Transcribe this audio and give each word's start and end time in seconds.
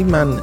وقتی 0.00 0.12
من 0.12 0.36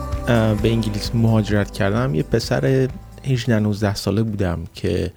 به 0.61 0.71
انگلیس 0.71 1.15
مهاجرت 1.15 1.71
کردم 1.71 2.15
یه 2.15 2.23
پسر 2.23 2.89
18 3.25 3.59
19 3.59 3.95
ساله 3.95 4.23
بودم 4.23 4.59
که 4.73 5.13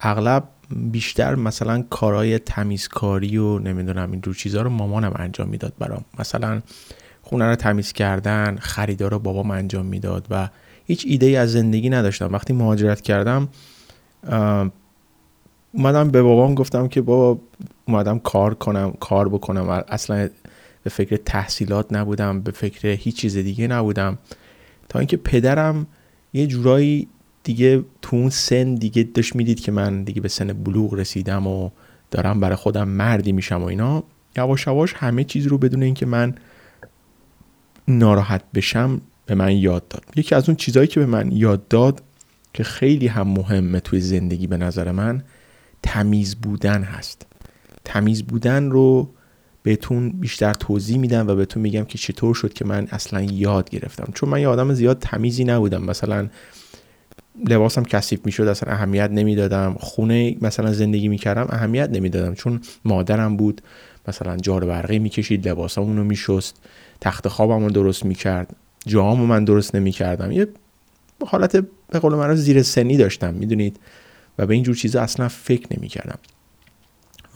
اغلب 0.00 0.44
بیشتر 0.70 1.34
مثلا 1.34 1.82
کارهای 1.90 2.38
تمیزکاری 2.38 3.36
و 3.36 3.58
نمی‌دونم 3.58 4.10
این 4.10 4.22
رو 4.22 4.34
چیزها 4.34 4.62
رو 4.62 4.70
مامانم 4.70 5.12
انجام 5.16 5.48
می‌داد 5.48 5.72
برام. 5.78 6.04
مثلا 6.18 6.60
خونه 7.22 7.44
رو 7.44 7.54
تمیز 7.54 7.92
کردن 7.92 8.56
خریدار 8.60 9.10
رو 9.10 9.18
بابام 9.18 9.50
انجام 9.50 9.86
می‌داد 9.86 10.26
و 10.30 10.48
هیچ 10.84 11.04
ایده 11.08 11.26
ای 11.26 11.36
از 11.36 11.52
زندگی 11.52 11.90
نداشتم. 11.90 12.32
وقتی 12.32 12.52
مهاجرت 12.52 13.00
کردم 13.00 13.48
اومدم 15.72 16.10
به 16.10 16.22
بابام 16.22 16.54
گفتم 16.54 16.88
که 16.88 17.02
بابا 17.02 17.40
اومدم 17.88 18.18
کار 18.18 18.54
کنم 18.54 18.92
کار 19.00 19.28
بکنم. 19.28 19.84
اصلا 19.88 20.28
به 20.88 20.94
فکر 20.94 21.16
تحصیلات 21.16 21.92
نبودم 21.92 22.40
به 22.40 22.52
فکر 22.52 22.88
هیچ 22.88 23.16
چیز 23.16 23.36
دیگه 23.36 23.66
نبودم. 23.66 24.18
تا 24.88 24.98
اینکه 24.98 25.16
پدرم 25.16 25.86
یه 26.32 26.46
جورایی 26.46 27.08
دیگه 27.42 27.84
تو 28.02 28.16
اون 28.16 28.30
سن 28.30 28.74
دیگه 28.74 29.02
داشت 29.02 29.36
می‌دید 29.36 29.60
که 29.60 29.72
من 29.72 30.04
دیگه 30.04 30.20
به 30.20 30.28
سن 30.28 30.52
بلوغ 30.52 30.94
رسیدم 30.94 31.46
و 31.46 31.70
دارم 32.10 32.40
برای 32.40 32.56
خودم 32.56 32.88
مردی 32.88 33.32
میشم 33.32 33.62
و 33.62 33.64
اینا 33.64 34.04
یواش 34.36 34.66
یواش 34.66 34.94
همه 34.96 35.24
چیز 35.24 35.46
رو 35.46 35.58
بدون 35.58 35.82
اینکه 35.82 36.06
من 36.06 36.34
ناراحت 37.88 38.42
بشم 38.54 39.00
به 39.26 39.34
من 39.34 39.56
یاد 39.56 39.88
داد. 39.88 40.04
یکی 40.16 40.34
از 40.34 40.48
اون 40.48 40.56
چیزهایی 40.56 40.88
که 40.88 41.00
به 41.00 41.06
من 41.06 41.32
یاد 41.32 41.68
داد 41.68 42.02
که 42.54 42.64
خیلی 42.64 43.06
هم 43.06 43.28
مهمه 43.28 43.80
توی 43.80 44.00
زندگی 44.00 44.46
به 44.46 44.56
نظر 44.56 44.92
من 44.92 45.22
تمیز 45.82 46.36
بودن 46.36 46.82
هست. 46.82 47.26
تمیز 47.84 48.22
بودن 48.22 48.70
رو 48.70 49.10
بهتون 49.68 50.10
بیشتر 50.10 50.54
توضیح 50.54 50.98
میدم 50.98 51.28
و 51.28 51.34
بهتون 51.34 51.62
میگم 51.62 51.84
که 51.84 51.98
چطور 51.98 52.34
شد 52.34 52.52
که 52.52 52.64
من 52.64 52.88
اصلا 52.90 53.22
یاد 53.22 53.70
گرفتم. 53.70 54.12
چون 54.14 54.28
من 54.28 54.40
یه 54.40 54.48
آدم 54.48 54.74
زیاد 54.74 54.98
تمیزی 54.98 55.44
نبودم. 55.44 55.82
مثلا 55.82 56.28
لباسم 57.48 57.82
کثیف 57.82 58.20
می‌شد 58.26 58.42
اصلا 58.42 58.72
اهمیت 58.72 59.10
نمی‌دادم. 59.10 59.76
خونه 59.80 60.36
مثلا 60.40 60.72
زندگی 60.72 61.08
می‌کردم 61.08 61.46
اهمیت 61.50 61.90
نمی‌دادم. 61.90 62.34
چون 62.34 62.60
مادرم 62.84 63.36
بود 63.36 63.62
مثلا 64.08 64.36
جار 64.36 64.64
برقی 64.64 64.98
می‌کشید 64.98 65.48
لباسامون 65.48 65.96
رو 65.96 66.04
میشست 66.04 66.56
تخت 67.00 67.28
خوابم 67.28 67.64
رو 67.64 67.70
درست 67.70 68.04
می‌کرد 68.04 68.56
جامو 68.86 69.26
من 69.26 69.44
درست 69.44 69.74
نمی‌کردم. 69.74 70.32
یه 70.32 70.48
حالت 71.26 71.56
به 71.90 71.98
قول 71.98 72.14
من 72.14 72.34
زیر 72.34 72.62
سنی 72.62 72.96
داشتم 72.96 73.34
می‌دونید؟ 73.34 73.80
و 74.38 74.46
به 74.46 74.54
اینجور 74.54 74.74
چیزا 74.74 75.00
اصلا 75.00 75.28
فکر 75.28 75.66
نمی‌کردم. 75.76 76.18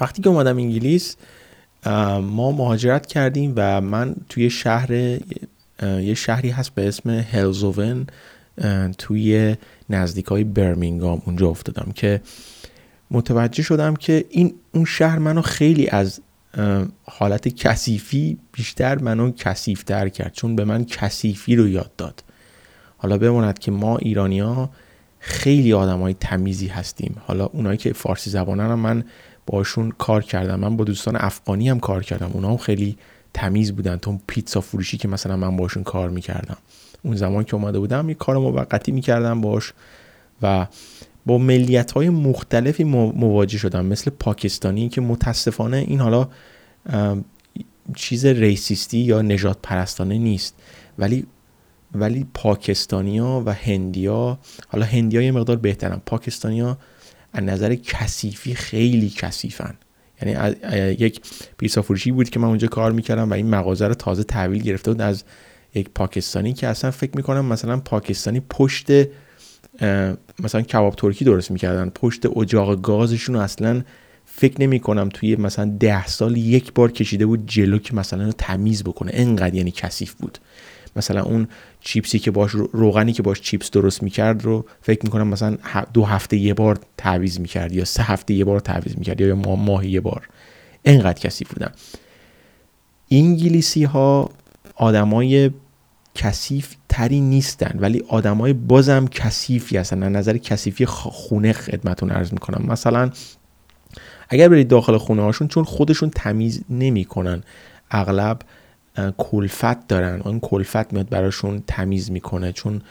وقتی 0.01 0.23
که 0.23 0.29
اومدم 0.29 0.57
انگلیس 0.57 1.17
ما 2.21 2.53
مهاجرت 2.53 3.07
کردیم 3.07 3.53
و 3.57 3.81
من 3.81 4.17
توی 4.29 4.51
شهر 4.51 4.93
یه 5.83 6.15
شهری 6.15 6.51
هست 6.51 6.75
به 6.75 6.89
اسم 6.89 7.11
هلزوون 7.11 8.07
توی 8.99 9.57
نزدیک 9.91 10.27
های 10.27 10.45
برمینگام 10.45 11.23
اونجا 11.27 11.49
افتادم 11.49 11.93
که 11.93 12.21
متوجه 13.11 13.63
شدم 13.63 13.97
که 13.97 14.25
این 14.31 14.55
اون 14.75 14.85
شهر 14.85 15.19
منو 15.19 15.43
خیلی 15.43 15.89
از 15.89 16.21
حالت 17.05 17.49
کثیفی 17.49 18.39
بیشتر 18.53 18.99
منو 18.99 19.31
کثیفتر 19.31 20.09
کرد 20.09 20.33
چون 20.33 20.57
به 20.57 20.65
من 20.65 20.85
کثیفی 20.85 21.57
رو 21.57 21.69
یاد 21.69 21.97
داد. 21.97 22.25
حالا 22.97 23.19
بماند 23.19 23.59
که 23.59 23.71
ما 23.71 23.99
ایرانیا 23.99 24.71
خیلی 25.19 25.73
آدم 25.73 26.01
های 26.01 26.15
تمیزی 26.15 26.67
هستیم. 26.67 27.17
حالا 27.27 27.47
اونایی 27.47 27.77
که 27.77 27.93
فارسی 27.93 28.31
زبانن 28.31 28.71
هم 28.71 28.79
من 28.79 29.05
باشون 29.53 29.93
کار 29.99 30.23
کردم. 30.23 30.61
من 30.61 30.77
با 30.77 30.85
دوستان 30.85 31.17
افغانی 31.17 31.69
هم 31.69 31.81
کار 31.81 32.03
کردم. 32.03 32.31
اونا 32.33 32.51
هم 32.51 32.57
خیلی 32.57 32.97
تمیز 33.35 33.73
بودن. 33.73 33.97
تو 33.97 34.19
پیتزا 34.27 34.61
فروشی 34.61 34.97
که 34.97 35.09
مثلا 35.09 35.37
من 35.37 35.57
باشون 35.57 35.83
کار 35.83 36.11
می‌کردم. 36.11 36.57
اون 37.03 37.17
زمان 37.17 37.45
که 37.45 37.55
اومده 37.55 37.79
بودم 37.79 38.09
یه 38.09 38.15
کار 38.15 38.39
موقتی 38.39 38.93
می‌کردم 38.93 39.41
باش 39.41 39.73
و 40.43 40.67
با 41.27 41.39
ملیت 41.39 41.93
های 41.93 42.09
مختلفی 42.09 42.85
مواجه 42.85 43.59
شدم. 43.59 43.87
مثل 43.87 44.11
پاکستانی 44.11 44.89
که 44.89 45.01
متاسفانه 45.01 45.77
این 45.77 46.01
حالا 46.01 46.29
چیز 47.95 48.27
ریسیستی 48.27 48.99
یا 48.99 49.23
نجات 49.23 49.59
پرستانه 49.63 50.19
نیست. 50.19 50.55
ولی 50.99 51.27
ولی 51.95 52.27
پاکستانیا 52.35 53.43
و 53.47 53.53
هندیا 53.53 54.39
حالا 54.69 54.87
هندیا 54.87 55.23
یه 55.23 55.33
مقدار 55.33 55.57
بهترن. 55.57 56.01
پاکستانیا 56.07 56.79
از 57.33 57.45
نظر 57.45 57.75
کثیفی 57.75 58.55
خیلی 58.55 59.11
کثیفن. 59.11 59.75
یعنی 60.23 60.57
یک 60.99 61.21
پیسا 61.59 61.83
فروشی 61.83 62.13
بود 62.13 62.31
که 62.31 62.41
من 62.41 62.49
اونجا 62.49 62.69
کار 62.69 62.93
می‌کردم 62.93 63.31
و 63.31 63.35
این 63.35 63.51
مغازه 63.51 63.89
رو 63.89 63.95
تازه 63.95 64.25
تحویل 64.25 64.63
گرفته 64.63 64.91
بود 64.91 65.01
از 65.01 65.25
یک 65.75 65.89
پاکستانی 65.95 66.53
که 66.53 66.69
اصلا 66.69 66.91
فکر 66.91 67.11
می‌کنم 67.17 67.45
مثلا 67.45 67.77
پاکستانی 67.81 68.41
پشت 68.41 68.87
مثلا 70.43 70.63
کباب 70.63 70.95
ترکی 70.95 71.25
درست 71.25 71.51
می‌کردن. 71.51 71.91
پشت 71.91 72.37
اجاق 72.37 72.81
گازشون 72.81 73.37
اصلا 73.37 73.83
فکر 74.27 74.61
نمی 74.61 74.81
کنم 74.81 75.09
توی 75.09 75.37
مثلا 75.37 75.77
ده 75.81 76.07
سال 76.07 76.37
یک 76.37 76.73
بار 76.73 76.93
کشیده 76.93 77.27
بود 77.27 77.47
جلو 77.47 77.79
که 77.79 77.95
مثلا 77.95 78.33
تمیز 78.33 78.85
بکنه. 78.85 79.11
انقدر 79.15 79.55
یعنی 79.55 79.71
کثیف 79.71 80.13
بود. 80.13 80.39
مثلا 80.97 81.23
اون 81.23 81.49
چیپسی 81.81 82.19
که 82.19 82.31
باش 82.31 82.51
روغنی 82.51 83.13
که 83.13 83.23
باش 83.23 83.41
چیپس 83.41 83.71
درست 83.71 84.03
می‌کرد 84.03 84.45
رو 84.45 84.65
فکر 84.83 85.01
می‌کنم 85.05 85.29
مثلا 85.29 85.57
دو 85.93 86.05
هفته 86.05 86.37
یه 86.37 86.55
بار 86.55 86.79
تعویض 86.97 87.41
می‌کرد 87.41 87.73
یا 87.73 87.85
سه 87.85 88.03
هفته 88.03 88.35
یه 88.35 88.45
بار 88.45 88.61
تعویض 88.61 88.97
می‌کرد 88.97 89.21
یا 89.21 89.35
ماه 89.37 89.87
یه 89.87 90.01
بار. 90.01 90.29
انقدر 90.85 91.21
کثیف 91.21 91.53
بودن. 91.53 91.73
انگلیسی 93.11 93.85
ها 93.85 94.31
آدمای 94.75 95.51
کثیف 96.15 96.77
تری 96.89 97.21
نیستن 97.21 97.79
ولی 97.81 98.05
آدمای 98.09 98.53
بازم 98.53 99.07
کثیفی 99.07 99.77
هستن. 99.77 100.03
از 100.03 100.13
نظر 100.13 100.37
کثیفی 100.37 100.87
خونه 100.87 101.53
خدمتون 101.53 102.11
عرض 102.11 102.33
می‌کنم. 102.33 102.67
مثلا 102.73 103.11
اگر 104.29 104.49
برید 104.49 104.69
داخل 104.69 104.99
خونه 104.99 105.23
هاشون 105.23 105.49
چون 105.49 105.65
خودشون 105.65 106.11
تمیز 106.11 106.63
نمی‌کنن. 106.71 107.43
اغلب 107.91 108.39
کلفت 109.19 109.89
دارن. 109.89 110.21
اون 110.21 110.41
کلفت 110.41 110.93
میاد 110.93 111.09
براشون 111.09 111.63
تمیز 111.67 112.11
می‌کنه 112.11 112.53
چون 112.53 112.83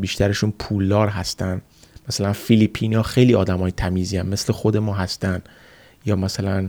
بیشترشون 0.00 0.52
پولدار 0.58 1.08
هستن. 1.08 1.62
مثلا 2.08 2.32
فیلیپینا 2.32 3.02
خیلی 3.02 3.32
های 3.32 3.72
تمیزی 3.72 4.16
هم 4.16 4.26
مثل 4.26 4.52
خود 4.52 4.76
ما 4.76 4.94
هستن. 4.94 5.42
یا 6.06 6.16
مثلا 6.16 6.68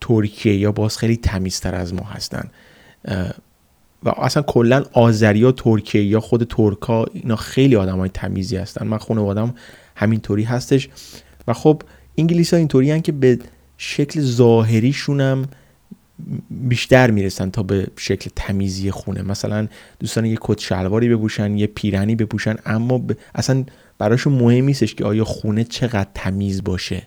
ترکیه 0.00 0.56
یا 0.56 0.72
باز 0.72 0.98
خیلی 0.98 1.16
تمیزتر 1.16 1.74
از 1.74 1.94
ما 1.94 2.04
هستن. 2.04 2.50
و 4.02 4.08
اصلا 4.08 4.42
کلا 4.42 4.84
آذریا 4.92 5.52
ترکیه 5.52 6.04
یا 6.04 6.20
خود 6.20 6.44
ترکا 6.44 7.04
اینا 7.12 7.36
خیلی 7.36 7.76
آدم 7.76 7.98
های 7.98 8.08
تمیزی 8.08 8.56
هستن. 8.56 8.86
من 8.86 8.98
خانوادم 8.98 9.54
همینطوری 9.96 10.42
هستش. 10.42 10.88
و 11.48 11.52
خب 11.52 11.82
انگلیس 12.18 12.54
ها 12.54 12.58
اینطوری 12.58 13.00
که 13.00 13.12
به 13.12 13.38
شکل 13.78 14.20
ظاهریشونم 14.20 15.48
بیشتر 16.50 17.10
می‌رسن 17.10 17.50
تا 17.50 17.62
به 17.62 17.86
شکل 17.98 18.30
تمیزی 18.36 18.90
خونه. 18.90 19.22
مثلا 19.22 19.68
دوستان 20.00 20.24
یه 20.24 20.38
کت 20.40 20.58
شلواری 20.58 21.08
بپوشن 21.08 21.58
یه 21.58 21.66
پیرنی 21.66 22.16
بپوشن 22.16 22.56
اما 22.66 23.02
اصلا 23.34 23.64
براشون 23.98 24.32
مهم 24.32 24.64
نیستش 24.64 24.94
که 24.94 25.04
آیا 25.04 25.24
خونه 25.24 25.64
چقدر 25.64 26.08
تمیز 26.14 26.64
باشه 26.64 27.02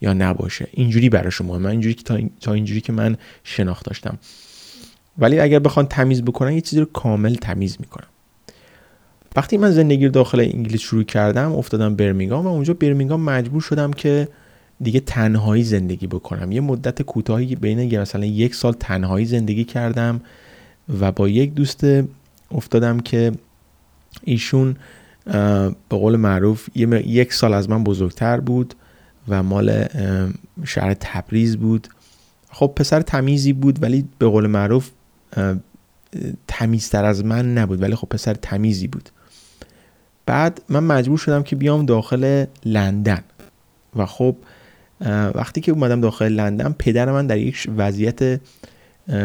یا 0.00 0.12
نباشه. 0.12 0.68
اینجوری 0.72 1.08
براشون 1.08 1.46
مهمه. 1.46 1.68
اینجوری 1.68 1.94
که 1.94 2.30
تا 2.40 2.52
اینجوری 2.52 2.80
که 2.80 2.92
من 2.92 3.16
شناخت 3.44 3.86
داشتم. 3.86 4.18
ولی 5.18 5.40
اگر 5.40 5.58
بخوان 5.58 5.86
تمیز 5.86 6.22
بکنن 6.22 6.52
یه 6.52 6.60
چیزی 6.60 6.80
رو 6.80 6.86
کامل 6.86 7.34
تمیز 7.34 7.76
می‌کنن. 7.80 8.06
وقتی 9.36 9.56
من 9.56 9.70
زندگی 9.70 10.08
داخل 10.08 10.40
انگلیس 10.40 10.80
شروع 10.80 11.02
کردم 11.02 11.52
افتادم 11.52 11.96
برمینگام 11.96 12.46
و 12.46 12.48
اونجا 12.48 12.74
برمینگام 12.74 13.22
مجبور 13.22 13.60
شدم 13.60 13.92
که 13.92 14.28
دیگه 14.82 15.00
تنهایی 15.00 15.62
زندگی 15.64 16.06
بکنم. 16.06 16.52
یه 16.52 16.60
مدت 16.60 17.02
کوتاهی 17.02 17.56
بین 17.56 18.00
مثلا 18.00 18.24
یک 18.24 18.54
سال 18.54 18.72
تنهایی 18.72 19.26
زندگی 19.26 19.64
کردم 19.64 20.20
و 21.00 21.12
با 21.12 21.28
یک 21.28 21.54
دوست 21.54 21.86
افتادم 22.50 23.00
که 23.00 23.32
ایشون 24.24 24.76
به 25.88 25.96
قول 25.96 26.16
معروف 26.16 26.68
یک 26.76 27.32
سال 27.32 27.54
از 27.54 27.70
من 27.70 27.84
بزرگتر 27.84 28.40
بود 28.40 28.74
و 29.28 29.42
مال 29.42 29.84
شهر 30.64 30.94
تبریز 31.00 31.56
بود. 31.56 31.88
خب 32.50 32.72
پسر 32.76 33.00
تمیزی 33.00 33.52
بود 33.52 33.82
ولی 33.82 34.04
به 34.18 34.26
قول 34.26 34.46
معروف 34.46 34.90
تمیزتر 36.48 37.04
از 37.04 37.24
من 37.24 37.54
نبود 37.58 37.82
ولی 37.82 37.94
خب 37.94 38.08
پسر 38.08 38.34
تمیزی 38.34 38.88
بود. 38.88 39.10
بعد 40.26 40.62
من 40.68 40.84
مجبور 40.84 41.18
شدم 41.18 41.42
که 41.42 41.56
بیام 41.56 41.86
داخل 41.86 42.44
لندن 42.64 43.22
و 43.96 44.06
خب 44.06 44.36
وقتی 45.34 45.60
که 45.60 45.72
اومدم 45.72 46.00
داخل 46.00 46.32
لندن 46.32 46.74
پدر 46.78 47.12
من 47.12 47.26
در 47.26 47.38
یک 47.38 47.66
وضعیت 47.76 48.40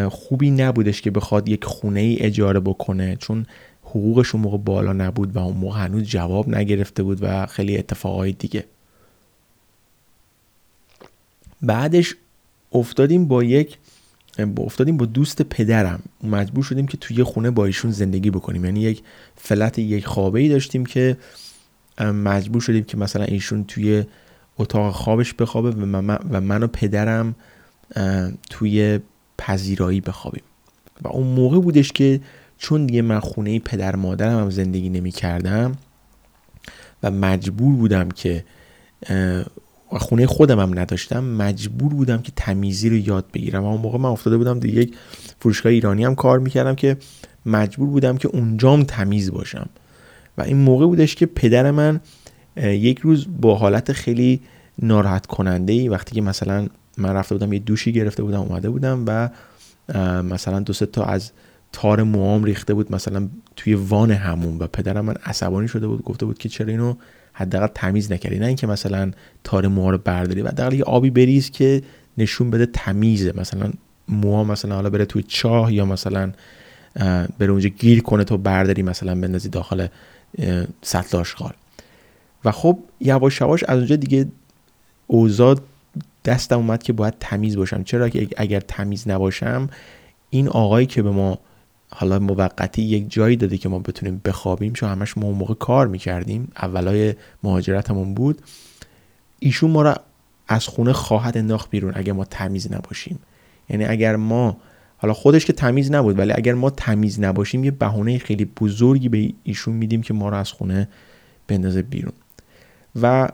خوبی 0.10 0.52
نبودش 0.52 1.02
که 1.02 1.12
بخواد 1.12 1.50
یک 1.50 1.66
خونه 1.66 2.00
ای 2.00 2.20
اجاره 2.20 2.60
بکنه 2.60 3.16
چون 3.16 3.46
حقوقش 3.84 4.36
اون 4.36 4.44
موقع 4.44 4.58
بالا 4.58 4.94
نبود 4.94 5.36
و 5.36 5.40
اون 5.40 5.58
موقع 5.58 5.80
هنوز 5.80 6.04
جواب 6.04 6.50
نگرفته 6.50 7.04
بود 7.04 7.20
و 7.22 7.46
خیلی 7.46 7.78
اتفاقای 7.78 8.32
دیگه. 8.32 8.66
بعدش 11.62 12.16
افتادیم 12.72 13.26
با 13.26 13.44
یک 13.44 13.78
افتادیم 14.58 14.98
با 14.98 15.06
دوست 15.06 15.42
پدرم. 15.42 16.00
مجبور 16.24 16.64
شدیم 16.64 16.88
که 16.88 16.98
توی 16.98 17.24
خونه 17.24 17.52
با 17.52 17.66
ایشون 17.66 17.92
زندگی 17.92 18.32
بکنیم. 18.32 18.66
یعنی 18.66 18.80
یک 18.80 19.04
فلت 19.36 19.80
یک 19.80 20.06
خوابه 20.06 20.40
ای 20.40 20.50
داشتیم 20.50 20.86
که 20.86 21.18
مجبور 22.00 22.62
شدیم 22.62 22.84
که 22.84 22.98
مثلا 22.98 23.24
ایشون 23.24 23.64
توی 23.64 24.04
اتاق 24.60 24.94
خوابش 24.94 25.34
بخوابه 25.34 25.70
و 25.70 25.86
من, 25.86 26.20
و 26.32 26.42
من 26.42 26.68
پدرم 26.68 27.36
توی 28.50 29.00
پذیرایی 29.38 30.02
بخوابیم. 30.02 30.44
و 31.02 31.08
اون 31.08 31.28
موقع 31.28 31.60
بودش 31.60 31.92
که 31.92 32.22
چون 32.58 32.86
دیگه 32.86 33.02
من 33.02 33.20
خونه 33.20 33.60
پدر 33.60 33.96
مادرم 33.96 34.40
هم 34.40 34.50
زندگی 34.50 34.90
نمی 34.90 35.12
کردم 35.12 35.76
و 37.04 37.12
مجبور 37.12 37.76
بودم 37.76 38.10
که 38.10 38.46
خونه 39.90 40.26
خودم 40.26 40.60
هم 40.60 40.80
نداشتم 40.80 41.24
مجبور 41.24 41.94
بودم 41.94 42.22
که 42.22 42.32
تمیزی 42.36 42.90
رو 42.90 42.96
یاد 42.96 43.26
بگیرم. 43.34 43.64
و 43.64 43.68
اون 43.68 43.82
موقع 43.82 43.98
من 43.98 44.10
افتاده 44.10 44.38
بودم 44.38 44.60
دیگه 44.60 44.82
یک 44.82 44.96
فروشگاه 45.40 45.72
ایرانی 45.72 46.06
هم 46.06 46.16
کار 46.16 46.40
می‌کردم 46.40 46.76
که 46.76 46.98
مجبور 47.46 47.88
بودم 47.88 48.18
که 48.18 48.28
اونجام 48.28 48.84
تمیز 48.84 49.32
باشم. 49.32 49.70
و 50.38 50.42
این 50.42 50.58
موقع 50.58 50.86
بودش 50.86 51.16
که 51.16 51.26
پدر 51.26 51.72
من 51.72 52.00
یک 52.64 53.00
روز 53.00 53.28
با 53.42 53.56
حالت 53.56 53.94
خیلی 53.94 54.42
ناراحت 54.82 55.26
کننده 55.26 55.74
ای 55.74 55.90
وقتی 55.90 56.16
که 56.16 56.22
مثلا 56.22 56.68
من 56.98 57.14
رفته 57.14 57.36
بودم 57.36 57.54
یه 57.54 57.60
دوشی 57.60 57.92
گرفته 57.92 58.24
بودم 58.24 58.40
اومده 58.40 58.70
بودم 58.70 59.04
و 59.08 59.30
مثلا 60.24 60.60
دو 60.60 60.74
تا 60.74 61.04
از 61.04 61.32
تار 61.72 62.04
موام 62.04 62.44
ریخته 62.44 62.74
بود 62.74 62.96
مثلا 62.96 63.28
توی 63.56 63.74
وان 63.74 64.12
همون 64.12 64.58
و 64.58 64.68
پدرم 64.68 65.06
من 65.06 65.16
عصبانی 65.26 65.68
شده 65.68 65.88
بود 65.88 66.04
گفته 66.04 66.26
بود 66.26 66.38
که 66.38 66.50
چرا 66.50 66.68
اینو 66.68 66.94
حداقل 67.34 67.68
تمیز 67.68 68.12
نکردی؟ 68.12 68.40
نه 68.40 68.46
اینکه 68.46 68.68
مثلا 68.68 69.12
تار 69.44 69.68
موها 69.68 69.90
رو 69.90 69.98
برداری 69.98 70.42
و 70.42 70.48
حداقل 70.48 70.74
یه 70.74 70.84
آبی 70.84 71.10
بریز 71.10 71.52
که 71.52 71.82
نشون 72.18 72.50
بده 72.50 72.66
تمیزه. 72.66 73.34
مثلا 73.36 73.72
موها 74.08 74.44
مثلا 74.44 74.76
حالا 74.76 74.90
بره 74.90 75.06
توی 75.06 75.24
چاه 75.24 75.74
یا 75.74 75.86
مثلا 75.86 76.32
بره 77.40 77.52
اونجا 77.52 77.70
گیر 77.70 78.02
کنه 78.02 78.24
تو 78.24 78.38
برداری 78.38 78.84
مثلا 78.84 79.16
بندازی 79.16 79.50
داخل 79.50 79.88
سطل 80.82 81.18
آشغال. 81.18 81.54
و 82.48 82.52
خب 82.52 82.80
یواش 83.00 83.42
یواش 83.42 83.64
از 83.64 83.78
اونجا 83.78 83.96
دیگه 83.96 84.28
اوضاع 85.08 85.56
دستم 86.26 86.56
اومد 86.56 86.84
که 86.84 86.94
باید 86.94 87.14
تمیز 87.20 87.58
باشم. 87.58 87.84
چرا 87.84 88.10
که 88.10 88.28
اگر 88.38 88.60
تمیز 88.60 89.08
نباشم 89.08 89.70
این 90.30 90.48
آقایی 90.48 90.86
که 90.86 91.02
به 91.02 91.12
ما 91.12 91.40
حالا 91.90 92.20
موقتی 92.20 92.82
یک 92.82 93.06
جایی 93.10 93.36
داده 93.36 93.58
که 93.58 93.70
ما 93.70 93.80
بتونیم 93.80 94.22
بخوابیم 94.26 94.74
چون 94.74 94.90
همش 94.90 95.18
ما 95.18 95.32
موقع 95.32 95.54
کار 95.54 95.88
می‌کردیم 95.88 96.52
اولای 96.58 97.16
مهاجرتمون 97.44 98.14
بود 98.14 98.42
ایشون 99.40 99.72
ما 99.72 99.82
را 99.82 99.96
از 100.48 100.68
خونه 100.68 100.94
خواهد 100.94 101.38
انداخت 101.38 101.70
بیرون 101.70 101.94
اگر 101.96 102.14
ما 102.14 102.26
تمیز 102.26 102.72
نباشیم. 102.72 103.20
یعنی 103.70 103.86
اگر 103.86 104.16
ما 104.16 104.58
حالا 104.98 105.14
خودش 105.14 105.46
که 105.46 105.54
تمیز 105.54 105.92
نبود 105.92 106.20
ولی 106.20 106.32
اگر 106.32 106.54
ما 106.54 106.70
تمیز 106.70 107.20
نباشیم 107.20 107.64
یه 107.64 107.72
بهونه 107.72 108.18
خیلی 108.18 108.46
بزرگی 108.46 109.10
به 109.10 109.34
ایشون 109.44 109.74
میدیم 109.74 110.02
که 110.02 110.14
ما 110.14 110.30
رو 110.30 110.38
از 110.38 110.52
خونه 110.52 110.88
بندازه 111.48 111.82
بیرون. 111.82 112.14
و 113.02 113.30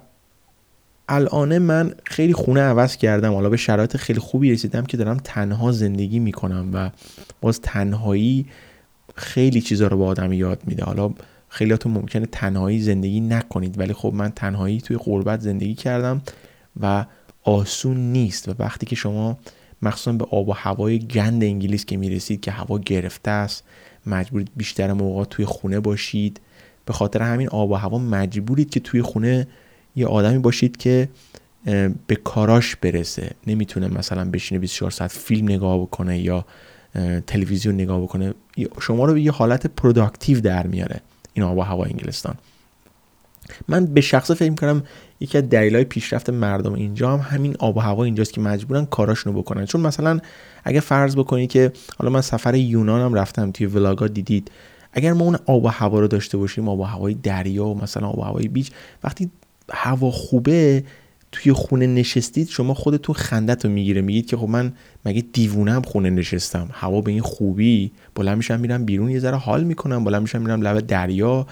الان 1.10 1.58
من 1.58 1.94
خیلی 2.04 2.34
خونه 2.34 2.62
عوض 2.62 2.98
کردم. 2.98 3.34
حالا 3.34 3.50
به 3.50 3.58
شرایط 3.58 3.98
خیلی 3.98 4.20
خوبی 4.20 4.52
رسیدم 4.52 4.86
که 4.86 4.98
دارم 4.98 5.18
تنها 5.24 5.72
زندگی 5.72 6.20
می‌کنم 6.20 6.70
و 6.74 6.90
باز 7.42 7.62
تنهایی 7.62 8.46
خیلی 9.16 9.62
چیزا 9.62 9.88
رو 9.88 9.98
به 9.98 10.04
آدم 10.04 10.34
یاد 10.34 10.62
میده. 10.66 10.84
حالا 10.84 11.12
خیلیاتون 11.50 11.92
ممکنه 11.92 12.26
تنهایی 12.26 12.82
زندگی 12.82 13.20
نکنید 13.20 13.80
ولی 13.80 13.94
خب 13.94 14.14
من 14.14 14.32
تنهایی 14.32 14.82
توی 14.82 14.98
غربت 14.98 15.40
زندگی 15.40 15.76
کردم 15.76 16.22
و 16.82 17.06
آسون 17.44 17.98
نیست. 17.98 18.50
و 18.50 18.54
وقتی 18.60 18.86
که 18.86 18.96
شما 18.96 19.38
مخصوصا 19.82 20.12
به 20.12 20.26
آب 20.26 20.50
و 20.50 20.52
هوای 20.52 21.00
گند 21.00 21.44
انگلیس 21.44 21.86
که 21.86 21.98
می‌رسید 21.98 22.42
که 22.42 22.52
هوا 22.52 22.80
گرفته 22.80 23.32
است 23.32 23.64
مجبورید 24.06 24.50
بیشتر 24.56 24.94
موقع 24.94 25.24
توی 25.24 25.46
خونه 25.46 25.80
باشید 25.80 26.40
به 26.86 26.94
خاطر 26.94 27.22
همین 27.22 27.50
آب 27.50 27.72
و 27.72 27.76
هوا 27.76 27.98
مجبورید 27.98 28.70
که 28.70 28.80
توی 28.80 29.02
خونه 29.02 29.48
یه 29.96 30.08
آدمی 30.08 30.38
باشید 30.38 30.78
که 30.78 31.10
به 32.08 32.16
کاراش 32.24 32.76
برسه. 32.76 33.32
نمی‌تونه 33.48 33.88
مثلا 33.88 34.30
بشینه 34.30 34.60
24 34.60 34.92
ساعت 34.92 35.12
فیلم 35.12 35.46
نگاه 35.46 35.82
بکنه 35.82 36.20
یا 36.20 36.46
تلویزیون 37.28 37.76
نگاه 37.76 38.02
بکنه. 38.02 38.34
شما 38.82 39.06
رو 39.06 39.14
به 39.14 39.22
یه 39.22 39.32
حالت 39.32 39.68
productive 39.68 40.42
در 40.42 40.68
میاره 40.68 41.02
این 41.34 41.46
آب 41.46 41.58
و 41.58 41.62
هوا 41.62 41.84
انگلستان. 41.84 42.36
من 43.68 43.86
به 43.86 44.02
شخص 44.02 44.32
فکر 44.32 44.50
می‌کنم 44.50 44.84
یکی 45.20 45.38
از 45.38 45.50
دلایل 45.50 45.84
پیشرفت 45.84 46.30
مردم 46.30 46.74
اینجا 46.74 47.18
هم 47.18 47.36
همین 47.38 47.56
آب 47.60 47.78
و 47.78 47.80
هوا 47.80 48.04
اینجاست 48.04 48.34
که 48.34 48.42
مجبورن 48.42 48.86
کاراشونو 48.86 49.42
بکنن. 49.42 49.66
چون 49.66 49.82
مثلا 49.82 50.20
اگه 50.64 50.80
فرض 50.80 51.16
بکنید 51.16 51.50
که 51.50 51.72
حالا 51.98 52.12
من 52.12 52.22
سفر 52.22 52.56
یونان 52.56 53.02
هم 53.02 53.14
رفتم 53.14 53.52
توی 53.52 53.66
vlog 53.66 53.99
ا 53.99 54.08
دیدید 54.08 54.52
اگر 54.94 55.14
ما 55.14 55.26
اون 55.26 55.38
آب 55.46 55.66
و 55.66 55.68
هوا 55.68 56.00
رو 56.00 56.08
داشته 56.08 56.38
باشیم 56.38 56.70
آب 56.70 56.80
و 56.80 56.84
هوای 56.84 57.14
دریا 57.14 57.66
و 57.66 57.82
مثلا 57.82 58.08
آب 58.08 58.20
و 58.20 58.22
هوای 58.22 58.48
beach 58.48 58.72
وقتی 59.04 59.30
هوا 59.72 60.12
خوبه 60.12 60.84
توی 61.32 61.54
خونه 61.54 61.88
نشستید 61.88 62.50
شما 62.50 62.74
خودتون 62.74 63.16
خندت 63.16 63.66
رو 63.66 63.72
می‌گیره. 63.72 64.02
میگید 64.02 64.26
که 64.26 64.38
خب 64.38 64.50
من 64.50 64.74
مگه 65.06 65.24
دیوونم 65.34 65.82
خونه 65.82 66.10
نشستم؟ 66.10 66.70
هوا 66.72 67.02
به 67.02 67.12
این 67.12 67.22
خوبی؟ 67.22 67.92
بلند 68.16 68.38
میشم 68.38 68.60
میرم 68.60 68.86
بیرون 68.86 69.10
یه 69.10 69.20
ذره 69.20 69.38
حال 69.38 69.64
می‌کنم. 69.64 70.04
بلند 70.04 70.22
میشم 70.22 70.42
میرم 70.42 70.62
لب 70.62 70.80
دریا. 70.80 71.48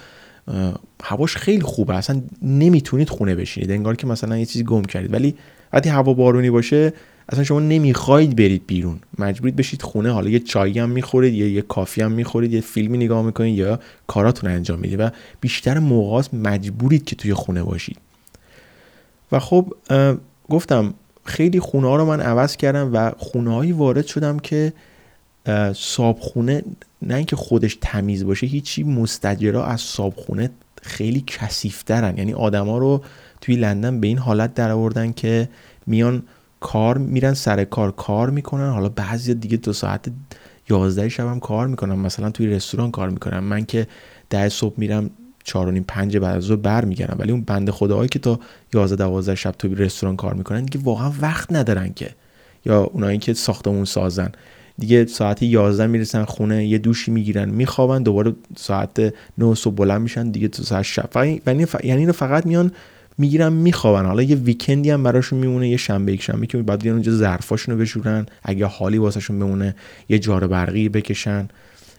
هواش 1.04 1.38
خیلی 1.38 1.62
خوبه. 1.62 1.96
اصلا 1.96 2.22
نمی‌تونید 2.42 3.10
خونه 3.10 3.36
بشینید. 3.36 3.72
انگار 3.72 3.96
که 3.96 4.08
مثلا 4.08 4.38
یه 4.38 4.46
چیزی 4.46 4.64
گم 4.64 4.82
کردید. 4.82 5.14
ولی 5.14 5.36
وقتی 5.74 5.90
هوا 5.90 6.14
بارونی 6.14 6.50
باشه 6.50 6.94
اصلا 7.32 7.44
شما 7.44 7.60
نمی‌خواید 7.60 8.36
برید 8.36 8.68
بیرون. 8.68 9.00
مجبورید 9.20 9.56
بشید 9.56 9.82
خونه. 9.82 10.12
حالا 10.12 10.30
یه 10.30 10.40
چایی 10.40 10.80
هم 10.80 10.90
می‌خورید 10.90 11.34
یا 11.34 11.48
یه 11.48 11.62
کافی 11.62 12.02
هم 12.02 12.12
می‌خورید 12.12 12.54
یه 12.54 12.62
فیلمی 12.62 12.98
نگاه 12.98 13.26
می‌کنید 13.26 13.58
یا 13.58 13.80
کاراتون 14.08 14.50
انجام 14.50 14.80
می‌دید 14.80 15.00
و 15.00 15.10
بیشتر 15.42 15.80
موقع 15.80 16.24
مجبورید 16.34 17.06
که 17.06 17.16
توی 17.16 17.34
خونه 17.34 17.64
باشید. 17.64 17.98
و 19.32 19.40
خب 19.40 19.74
گفتم 20.50 20.94
خیلی 21.26 21.60
خونه 21.60 21.88
ها 21.88 21.96
رو 21.96 22.06
من 22.06 22.20
عوض 22.20 22.58
کردم 22.58 22.90
و 22.94 23.12
خونه 23.18 23.54
هایی 23.54 23.72
وارد 23.72 24.06
شدم 24.06 24.40
که 24.40 24.74
صابخونه 25.76 26.64
نه 27.02 27.16
اینکه 27.16 27.36
خودش 27.36 27.78
تمیز 27.82 28.26
باشه 28.26 28.48
هیچی 28.48 28.84
مستجرا 28.84 29.66
از 29.66 29.82
صابخونه 29.82 30.50
خیلی 30.82 31.24
کثیفترن. 31.28 32.18
یعنی 32.18 32.34
آدما 32.34 32.78
رو 32.78 33.02
توی 33.42 33.56
لندن 33.56 34.00
به 34.00 34.08
این 34.08 34.18
حالت 34.18 34.54
در 34.54 34.72
آوردن 34.72 35.12
که 35.12 35.50
میان 35.88 36.24
کار 36.62 36.98
میرن 36.98 37.34
سر 37.34 37.64
کار 37.64 37.92
کار 37.92 38.30
می‌کنن. 38.30 38.70
حالا 38.70 38.90
بعضی 38.90 39.34
دیگه 39.34 39.58
دو 39.58 39.74
ساعت 39.74 40.06
یازده 40.70 41.10
شب 41.10 41.28
هم 41.28 41.40
کار 41.40 41.68
می‌کنن. 41.68 41.96
مثلا 41.96 42.30
توی 42.30 42.48
رستوران 42.48 42.92
کار 42.92 43.10
می‌کنن. 43.10 43.40
من 43.40 43.66
که 43.66 43.88
ده 44.30 44.50
صبح 44.50 44.74
میرم 44.78 45.10
چهار 45.44 45.68
و 45.68 45.72
نیم 45.72 45.86
پنج 45.88 46.18
بعد 46.18 46.36
از 46.36 46.44
ظهر 46.44 46.58
برمیگردم. 46.58 47.16
ولی 47.20 47.32
اون 47.32 47.42
بنده 47.42 47.72
خداهایی 47.72 48.10
که 48.10 48.20
تا 48.20 48.40
11 48.74 48.96
12 48.96 49.36
شب 49.36 49.52
تو 49.52 49.76
رستوران 49.76 50.16
کار 50.16 50.34
می‌کنن 50.34 50.64
دیگه 50.66 50.86
واقعا 50.86 51.12
وقت 51.22 51.52
ندارن 51.52 51.94
که. 51.94 52.10
یا 52.66 52.84
اونایی 52.84 53.18
که 53.18 53.34
ساختمون 53.34 53.86
سازن. 53.86 54.32
دیگه 54.78 55.06
ساعت 55.06 55.44
11 55.44 55.88
می‌رسن 55.88 56.26
خونه 56.26 56.66
یه 56.66 56.78
دوشی 56.78 57.12
می‌گیرن 57.12 57.50
میخوابن 57.50 58.04
دوباره 58.04 58.36
ساعت 58.58 59.14
9 59.38 59.56
صبح 59.56 59.76
بلند 59.76 60.02
میشن 60.02 60.32
دیگه 60.32 60.48
تو 60.48 60.64
ساعت 60.64 60.84
شب. 60.84 61.10
یعنی 61.46 61.66
اینو 61.84 62.14
فقط 62.14 62.46
میان 62.46 62.72
می‌گیرن 63.22 63.54
میخوابن. 63.54 64.06
حالا 64.06 64.24
یه 64.24 64.36
ویکندی 64.36 64.90
هم 64.90 65.04
براشون 65.04 65.40
میمونه 65.40 65.70
یه 65.70 65.78
شنبه 65.78 66.14
یک 66.14 66.22
شنبه 66.22 66.46
که 66.46 66.58
بعد 66.58 66.88
اونجا 66.88 67.12
ظرفاشونو 67.12 67.78
بشورن. 67.78 68.26
اگه 68.44 68.66
حالی 68.66 68.98
واسهشون 68.98 69.40
بمونه 69.40 69.76
یه 70.10 70.20
جار 70.20 70.48
برقی 70.48 70.90
بکشن. 70.90 71.48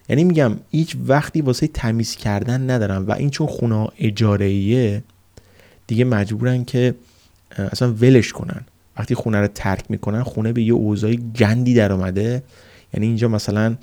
یعنی 0.08 0.24
میگم 0.24 0.52
هیچ 0.70 0.96
وقتی 1.06 1.40
واسه 1.40 1.66
تمیز 1.66 2.16
کردن 2.16 2.70
ندارم 2.70 3.06
و 3.08 3.12
این 3.12 3.30
چون 3.30 3.46
خونه 3.46 3.88
اجاره 3.98 5.02
دیگه 5.86 6.04
مجبورن 6.04 6.64
که 6.64 6.94
اصلا 7.58 7.92
ولش 7.92 8.32
کنن. 8.32 8.60
وقتی 8.96 9.14
خونه 9.14 9.40
رو 9.40 9.46
ترک 9.46 9.84
می‌کنن 9.88 10.22
خونه 10.22 10.52
به 10.52 10.62
یه 10.62 10.72
اوضاع 10.72 11.14
گندی 11.14 11.74
در 11.74 11.92
اومده. 11.92 12.42
یعنی 12.94 13.06
اینجا 13.06 13.28
مثلا 13.28 13.76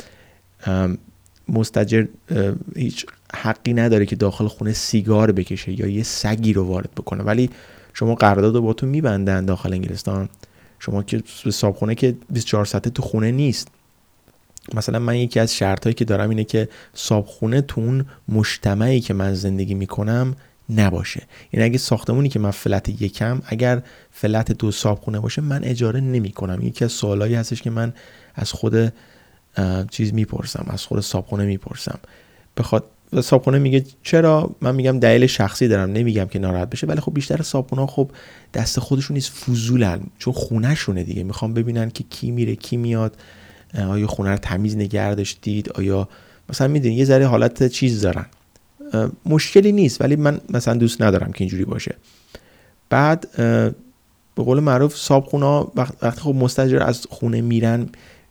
مستجر 1.49 2.05
هیچ 2.75 3.05
حقی 3.35 3.73
نداره 3.73 4.05
که 4.05 4.15
داخل 4.15 4.47
خونه 4.47 4.73
سیگار 4.73 5.31
بکشه 5.31 5.79
یا 5.79 5.87
یه 5.87 6.03
سگی 6.03 6.53
رو 6.53 6.63
وارد 6.63 6.89
بکنه. 6.97 7.23
ولی 7.23 7.49
شما 7.93 8.15
قرارداد 8.15 8.55
رو 8.55 8.61
با 8.61 8.73
تو 8.73 8.85
میبندن 8.85 9.45
داخل 9.45 9.73
انگلستان. 9.73 10.29
شما 10.79 11.03
که 11.03 11.23
به 11.45 11.51
صابخونه 11.51 11.95
که 11.95 12.15
24 12.29 12.65
ساعته 12.65 12.89
تو 12.89 13.01
خونه 13.01 13.31
نیست. 13.31 13.67
مثلا 14.73 14.99
من 14.99 15.15
یکی 15.15 15.39
از 15.39 15.55
شرط 15.55 15.87
که 15.89 16.05
دارم 16.05 16.29
اینه 16.29 16.43
که 16.43 16.69
صابخونه 16.93 17.61
تو 17.61 17.81
اون 17.81 18.05
مجتمعی 18.29 18.99
که 18.99 19.13
من 19.13 19.33
زندگی 19.33 19.73
می‌کنم 19.73 20.35
نباشه. 20.69 21.23
یعنی 21.53 21.65
اگه 21.65 21.77
ساختمونی 21.77 22.29
که 22.29 22.39
من 22.39 22.51
فلت 22.51 23.01
یکم 23.01 23.41
اگر 23.45 23.81
فلت 24.11 24.51
دو 24.51 24.71
صابخونه 24.71 25.19
باشه 25.19 25.41
من 25.41 25.63
اجاره 25.63 25.99
نمی 25.99 26.31
کنم 26.31 26.59
یکی 26.61 26.85
از 26.85 26.91
سوالایی 26.91 27.35
هستش 27.35 27.61
که 27.61 27.69
من 27.69 27.93
از 28.35 28.51
خود 28.51 28.93
چیز 29.91 30.13
می‌پرسم 30.13 30.65
از 30.67 30.83
خود 30.83 30.99
صابخونه 30.99 31.45
می‌پرسم. 31.45 31.99
بخواد 32.57 32.83
صابخونه 33.23 33.59
میگه 33.59 33.85
چرا؟ 34.03 34.55
من 34.61 34.75
میگم 34.75 34.99
دلیل 34.99 35.27
شخصی 35.27 35.67
دارم. 35.67 35.91
نمیگم 35.91 36.25
که 36.25 36.39
ناراحت 36.39 36.69
بشه 36.69 36.87
ولی 36.87 37.01
خب 37.01 37.13
بیشتر 37.13 37.41
صابخونه 37.41 37.85
خب 37.85 38.11
دست 38.53 38.79
خودشون 38.79 39.15
نیست 39.15 39.31
فضولن. 39.31 39.99
چون 40.19 40.33
خونه 40.33 40.75
شونه 40.75 41.03
دیگه. 41.03 41.23
می‌خوام 41.23 41.53
ببینن 41.53 41.89
که 41.89 42.03
کی 42.09 42.31
میره 42.31 42.55
کی 42.55 42.77
میاد. 42.77 43.17
آیا 43.89 44.07
خونه 44.07 44.31
رو 44.31 44.37
تمیز 44.37 44.75
نگه 44.75 45.15
داشتید 45.15 45.71
آیا 45.71 46.09
مثلا 46.49 46.67
می‌دونید 46.67 46.97
یه 46.97 47.05
ذره 47.05 47.27
حالت 47.27 47.67
چیز 47.67 48.01
دارن. 48.01 48.25
مشکلی 49.25 49.71
نیست 49.71 50.01
ولی 50.01 50.15
من 50.15 50.41
مثلا 50.49 50.73
دوست 50.73 51.01
ندارم 51.01 51.31
که 51.31 51.41
اینجوری 51.41 51.65
باشه. 51.65 51.95
بعد 52.89 53.27
به 54.35 54.43
قول 54.45 54.59
معروف 54.59 54.95
صاحب 54.95 55.23
خونه 55.23 55.67
وقتی 55.75 56.21
خب 56.21 56.35
مستجر 56.35 56.83
از 56.83 57.07
خونه 57.09 57.41
میرن 57.41 57.89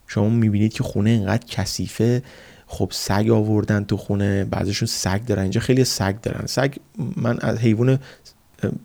شما 0.08 0.28
می‌بینید 0.28 0.72
که 0.72 0.82
خونه 0.82 1.10
اینقدر 1.10 1.46
کثیفه. 1.46 2.22
خب 2.66 2.88
سگ 2.92 3.30
آوردن 3.32 3.84
تو 3.84 3.96
خونه 3.96 4.44
بعضیشون 4.44 4.88
سگ 4.88 5.24
دارن. 5.24 5.42
اینجا 5.42 5.60
خیلی 5.60 5.84
سگ 5.84 6.20
دارن. 6.20 6.46
سگ 6.46 6.74
من 7.16 7.38
از 7.40 7.58
حیوان 7.58 7.98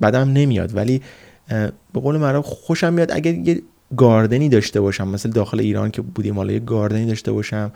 بدم 0.01 0.33
نمیاد 0.33 0.75
ولی 0.75 1.01
به 1.93 1.99
قول 1.99 2.17
معروف 2.17 2.45
خوشم 2.45 2.93
میاد 2.93 3.11
اگر 3.11 3.33
یه 3.33 3.61
گاردنی 3.97 4.49
داشته 4.49 4.81
باشم. 4.81 5.07
مثل 5.07 5.29
داخل 5.29 5.59
ایران 5.59 5.91
که 5.91 6.01
بودیم 6.01 6.35
حالا 6.35 6.53
یه 6.53 6.59
گاردنی 6.59 7.05
داشته 7.05 7.31
باشم. 7.31 7.71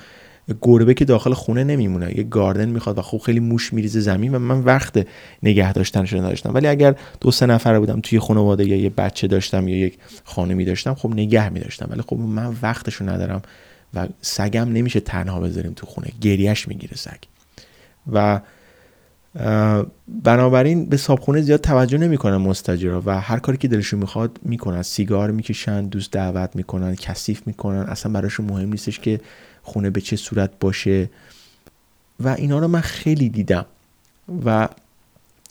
گربه 0.61 0.93
که 0.93 1.05
داخل 1.05 1.33
خونه 1.33 1.63
نمیمونه. 1.63 2.17
یه 2.17 2.23
گاردن 2.23 2.69
می‌خواد 2.69 2.97
و 2.97 3.01
خب 3.01 3.17
خیلی 3.17 3.39
موش 3.39 3.73
میریزه 3.73 3.99
زمین 3.99 4.35
و 4.35 4.39
من 4.39 4.59
وقت 4.59 5.07
نگه 5.43 5.73
داشتنش 5.73 6.13
نداشتم. 6.13 6.53
ولی 6.53 6.67
اگر 6.67 6.95
دو 7.21 7.31
سه 7.31 7.45
نفره 7.45 7.79
بودم 7.79 7.99
توی 8.01 8.19
خانواده 8.19 8.65
یا 8.65 8.75
یه 8.75 8.89
بچه 8.89 9.27
داشتم 9.27 9.67
یا 9.67 9.77
یک 9.77 9.97
خانمی 10.23 10.65
داشتم 10.65 10.93
خب 10.93 11.09
نگه 11.09 11.49
میداشتم. 11.49 11.87
ولی 11.91 12.01
خب 12.01 12.17
من 12.17 12.55
وقتشو 12.61 13.09
ندارم 13.09 13.41
و 13.93 14.07
سگم 14.21 14.69
نمیشه 14.71 14.99
تنها 14.99 15.39
بذاریم 15.39 15.73
تو 15.75 15.85
خونه. 15.85 16.07
گریش 16.21 16.67
می‌گیره 16.67 16.95
سگ. 16.95 17.17
و 18.11 18.41
بنابراین 20.23 20.85
به 20.85 20.97
صابخونه 20.97 21.41
زیاد 21.41 21.61
توجه 21.61 21.97
نمی‌کنن 21.97 22.37
مستجرا 22.37 23.03
و 23.05 23.21
هر 23.21 23.39
کاری 23.39 23.57
که 23.57 23.67
دلشون 23.67 23.99
می‌خواد 23.99 24.39
می‌کنن. 24.43 24.81
سیگار 24.81 25.31
می‌کشن 25.31 25.87
دوست 25.87 26.11
دعوت 26.11 26.55
می‌کنن 26.55 26.95
کثیف 26.95 27.47
می‌کنن. 27.47 27.79
اصلا 27.79 28.11
براشون 28.11 28.45
مهم 28.45 28.69
نیستش 28.69 28.99
که 28.99 29.19
خونه 29.67 29.89
به 29.89 30.01
چه 30.01 30.15
صورت 30.15 30.51
باشه. 30.59 31.09
و 32.19 32.27
اینا 32.27 32.59
رو 32.59 32.67
من 32.67 32.81
خیلی 32.81 33.29
دیدم. 33.29 33.65
و 34.45 34.69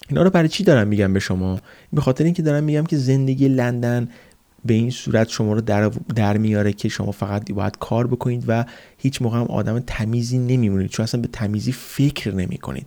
اینا 0.09 0.23
رو 0.23 0.31
برای 0.31 0.49
چی 0.49 0.65
دارم 0.65 0.89
میگم 0.89 1.13
به 1.13 1.21
شما؟ 1.21 1.61
به 1.93 2.01
خاطر 2.01 2.25
اینکه 2.25 2.43
دارم 2.43 2.65
میگم 2.65 2.85
که 2.85 2.97
زندگی 2.97 3.49
لندن 3.49 4.09
به 4.65 4.75
این 4.75 4.91
صورت 4.91 5.29
شما 5.29 5.53
رو 5.53 5.61
در, 5.61 5.89
در 6.15 6.37
میاره 6.37 6.73
که 6.73 6.89
شما 6.89 7.13
فقط 7.13 7.53
باید 7.53 7.79
کار 7.79 8.07
بکنید 8.07 8.45
و 8.49 8.65
هیچ 8.99 9.23
موقع 9.23 9.39
هم 9.39 9.47
آدم 9.47 9.79
تمیزی 9.79 10.39
نمیمونید. 10.39 10.91
چون 10.91 11.05
اصلا 11.05 11.21
به 11.21 11.29
تمیزی 11.29 11.73
فکر 11.73 12.35
نمی 12.35 12.59
کنید 12.59 12.87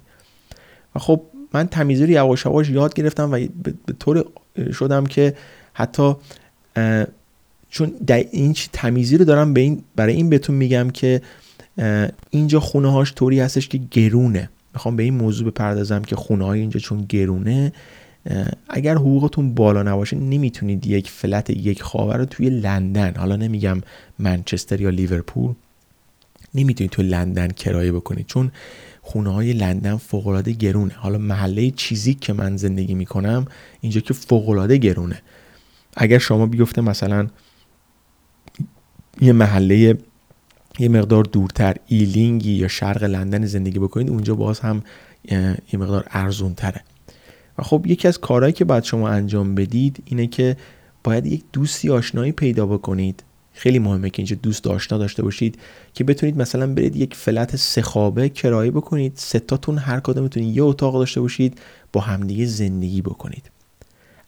و 0.96 1.00
خب 1.00 1.22
من 1.54 1.68
تمیزی 1.68 2.04
رو 2.04 2.10
یواش 2.10 2.46
یواش 2.46 2.70
یاد 2.70 2.94
گرفتم 2.94 3.32
و 3.32 3.40
به 3.86 3.94
طور 4.00 4.26
شدم 4.74 5.06
که 5.06 5.36
حتی 5.74 6.16
چون 7.70 7.92
در 8.08 8.26
این 8.32 8.56
تمیزی 8.74 9.18
رو 9.18 9.26
دارم 9.26 9.54
به 9.54 9.62
این 9.62 9.84
برای 9.96 10.14
این 10.14 10.30
بهتون 10.30 10.56
میگم 10.56 10.90
که 10.90 11.22
اینجا 12.30 12.60
خونه 12.60 12.92
هاش 12.92 13.14
طوری 13.16 13.40
هستش 13.40 13.68
که 13.68 13.80
گرونه. 13.92 14.50
می‌خوام 14.74 14.96
به 14.96 15.04
این 15.04 15.14
موضوع 15.14 15.52
بپردازم 15.52 16.02
که 16.02 16.16
خونه 16.16 16.46
های 16.46 16.60
اینجا 16.60 16.80
چون 16.80 17.06
گرونه 17.10 17.72
اگر 18.70 18.96
حقوقتون 18.96 19.54
بالا 19.54 19.84
نباشه 19.84 20.18
نمی‌تونید 20.18 20.88
یک 20.88 21.10
فلت 21.10 21.50
یک 21.50 21.82
خوابه 21.82 22.14
رو 22.14 22.26
توی 22.26 22.50
لندن 22.50 23.14
حالا 23.18 23.36
نمیگم 23.36 23.82
منچستر 24.20 24.82
یا 24.82 24.90
لیورپول 24.90 25.54
نمی‌تونید 26.56 26.92
توی 26.92 27.06
لندن 27.06 27.48
کرایه 27.48 27.92
بکنید. 27.92 28.26
چون 28.26 28.52
خونه 29.02 29.34
های 29.34 29.54
لندن 29.54 29.98
فوقالعاده 29.98 30.52
گرونه. 30.52 30.94
حالا 30.94 31.18
محله 31.18 31.72
چیزی 31.72 32.14
که 32.14 32.34
من 32.34 32.58
زندگی 32.58 32.94
می‌کنم 32.94 33.46
اینجا 33.82 34.02
که 34.02 34.14
فوقالعاده 34.14 34.78
گرونه. 34.78 35.22
اگر 35.98 36.18
شما 36.18 36.46
بیفته 36.46 36.82
مثلا 36.82 37.28
یه 39.22 39.34
محله 39.34 39.98
یه 40.80 40.90
مقدار 40.90 41.24
دورتر 41.24 41.76
ایلینگی 41.88 42.52
یا 42.52 42.68
شرق 42.68 43.04
لندن 43.04 43.46
زندگی 43.46 43.80
بکنید 43.80 44.10
اونجا 44.10 44.36
باز 44.36 44.60
هم 44.60 44.84
یه 45.32 45.80
مقدار 45.80 46.08
ارزون 46.12 46.54
تره 46.54 46.82
و 47.58 47.64
خب 47.64 47.88
یکی 47.88 48.08
از 48.08 48.20
کارهایی 48.20 48.54
که 48.54 48.66
باید 48.66 48.84
شما 48.84 49.10
انجام 49.10 49.56
بدید 49.56 50.04
اینه 50.06 50.28
که 50.28 50.58
باید 51.04 51.26
یک 51.26 51.44
دوستی 51.54 51.90
آشنایی 51.90 52.32
پیدا 52.32 52.66
بکنید. 52.66 53.24
خیلی 53.54 53.80
مهمه 53.80 54.10
که 54.10 54.20
اینجا 54.20 54.36
دوست 54.44 54.68
آشنا 54.68 54.98
داشته 54.98 55.24
باشید 55.24 55.60
که 55.94 56.04
بتونید 56.04 56.38
مثلا 56.38 56.74
برید 56.74 56.96
یک 56.96 57.16
فلت 57.16 57.56
سخابه 57.56 58.30
کرایه 58.30 58.72
بکنید 58.72 59.14
ستاتون 59.16 59.78
هر 59.78 60.00
کدومتون 60.00 60.44
یه 60.44 60.64
اتاق 60.64 60.94
داشته 60.94 61.22
باشید 61.22 61.58
با 61.94 62.02
همدیگه 62.02 62.46
زندگی 62.46 63.02
بکنید. 63.02 63.52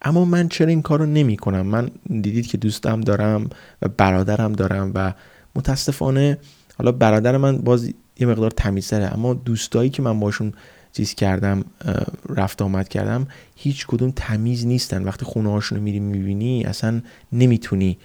اما 0.01 0.25
من 0.25 0.49
چرا 0.49 0.67
این 0.67 0.81
کارو 0.81 1.05
نمی 1.05 1.37
کنم 1.37 1.61
من 1.61 1.89
دیدید 2.21 2.47
که 2.47 2.57
دوستم 2.57 3.01
دارم 3.01 3.49
و 3.81 3.87
برادرم 3.87 4.53
دارم 4.53 4.91
و 4.95 5.13
متاسفانه 5.55 6.37
حالا 6.77 6.91
برادر 6.91 7.37
من 7.37 7.57
باز 7.57 7.93
یه 8.19 8.27
مقدار 8.27 8.51
تمیزتره. 8.51 9.13
اما 9.13 9.33
دوستایی 9.33 9.89
که 9.89 10.01
من 10.01 10.19
باشون 10.19 10.53
چیز 10.93 11.13
کردم 11.13 11.63
رفت 12.29 12.61
آمد 12.61 12.89
کردم 12.89 13.27
هیچ 13.55 13.87
کدوم 13.87 14.13
تمیز 14.15 14.65
نیستن. 14.65 15.03
وقتی 15.03 15.25
خونه 15.25 15.51
هاشون 15.51 15.77
رو 15.77 15.83
میری 15.83 15.99
می‌بینی 15.99 16.63
اصلا 16.63 17.01
نمی‌تونی 17.31 17.97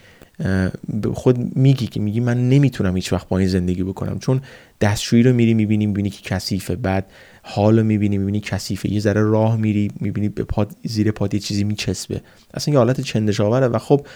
خود 1.14 1.56
میگی 1.56 1.86
که 1.86 2.00
میگی 2.00 2.20
من 2.20 2.48
نمی‌تونم 2.48 2.96
هیچ 2.96 3.12
وقت 3.12 3.28
با 3.28 3.38
این 3.38 3.48
زندگی 3.48 3.82
بکنم 3.82 4.18
چون 4.18 4.40
دستشویی 4.80 5.22
رو 5.22 5.32
میری 5.32 5.54
می‌بینی 5.54 5.86
می‌بینی 5.86 6.10
که 6.10 6.34
کثیفه 6.34 6.76
بعد 6.76 7.06
حال 7.42 7.78
رو 7.78 7.84
می‌بینی 7.84 8.18
می‌بینی 8.18 8.40
کثیفه. 8.40 8.92
یه 8.92 9.00
ذره 9.00 9.22
راه 9.22 9.56
میری 9.56 9.90
می‌بینی 10.00 10.28
به 10.28 10.44
پاد 10.44 10.70
زیر 10.84 11.10
پاد 11.10 11.34
یه 11.34 11.40
چیزی 11.40 11.64
میچسبه. 11.64 12.20
اصلا 12.54 12.74
یه 12.74 12.78
حالت 12.78 13.00
چندشاوره 13.00 13.66
و 13.66 13.78
خب 13.78 14.06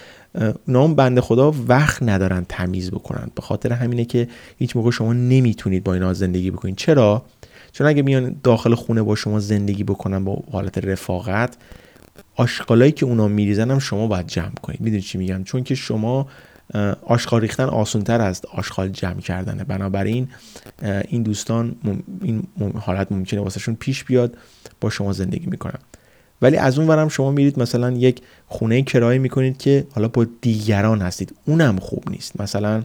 نام 0.67 0.95
بنده 0.95 1.21
خدا 1.21 1.53
وقت 1.67 2.03
ندارن 2.03 2.45
تمیز 2.49 2.91
بکنن. 2.91 3.27
به 3.35 3.41
خاطر 3.41 3.73
همینه 3.73 4.05
که 4.05 4.27
هیچ 4.57 4.75
موقع 4.75 4.91
شما 4.91 5.13
نمی‌تونید 5.13 5.83
با 5.83 5.93
اینا 5.93 6.13
زندگی 6.13 6.51
بکنید. 6.51 6.75
چرا؟ 6.75 7.25
چون 7.71 7.87
اگه 7.87 8.01
میان 8.01 8.35
داخل 8.43 8.75
خونه 8.75 9.01
با 9.01 9.15
شما 9.15 9.39
زندگی 9.39 9.83
بکنن 9.83 10.23
با 10.23 10.43
حالت 10.51 10.77
رفاقت 10.77 11.57
آشغالایی 12.35 12.91
که 12.91 13.05
اونا 13.05 13.27
میریزن 13.27 13.71
هم 13.71 13.79
شما 13.79 14.07
باید 14.07 14.27
جمع 14.27 14.53
کنید. 14.61 14.81
می‌دونید 14.81 15.03
چی 15.03 15.17
میگم؟ 15.17 15.43
چون 15.43 15.63
که 15.63 15.75
شما 15.75 16.27
آشغال 17.05 17.41
ریختن 17.41 17.63
آسونتر 17.63 18.21
از 18.21 18.41
آشغال 18.53 18.89
جمع 18.89 19.19
کردنه. 19.19 19.63
بنابراین 19.63 20.27
این 21.07 21.23
دوستان 21.23 21.75
این 22.21 22.43
حالت 22.79 23.11
ممکنه 23.11 23.41
واسهشون 23.41 23.75
پیش 23.75 24.03
بیاد 24.03 24.37
با 24.81 24.89
شما 24.89 25.13
زندگی 25.13 25.45
می‌کنن. 25.45 25.79
ولی 26.41 26.57
از 26.57 26.79
اون 26.79 26.87
ورم 26.87 27.09
شما 27.09 27.31
میرید 27.31 27.59
مثلا 27.59 27.91
یک 27.91 28.21
خونه 28.47 28.81
کرایه 28.81 29.19
می‌کنید 29.19 29.57
که 29.57 29.87
حالا 29.91 30.07
با 30.07 30.25
دیگران 30.41 31.01
هستید. 31.01 31.35
اونم 31.45 31.79
خوب 31.79 32.03
نیست. 32.09 32.41
مثلا 32.41 32.83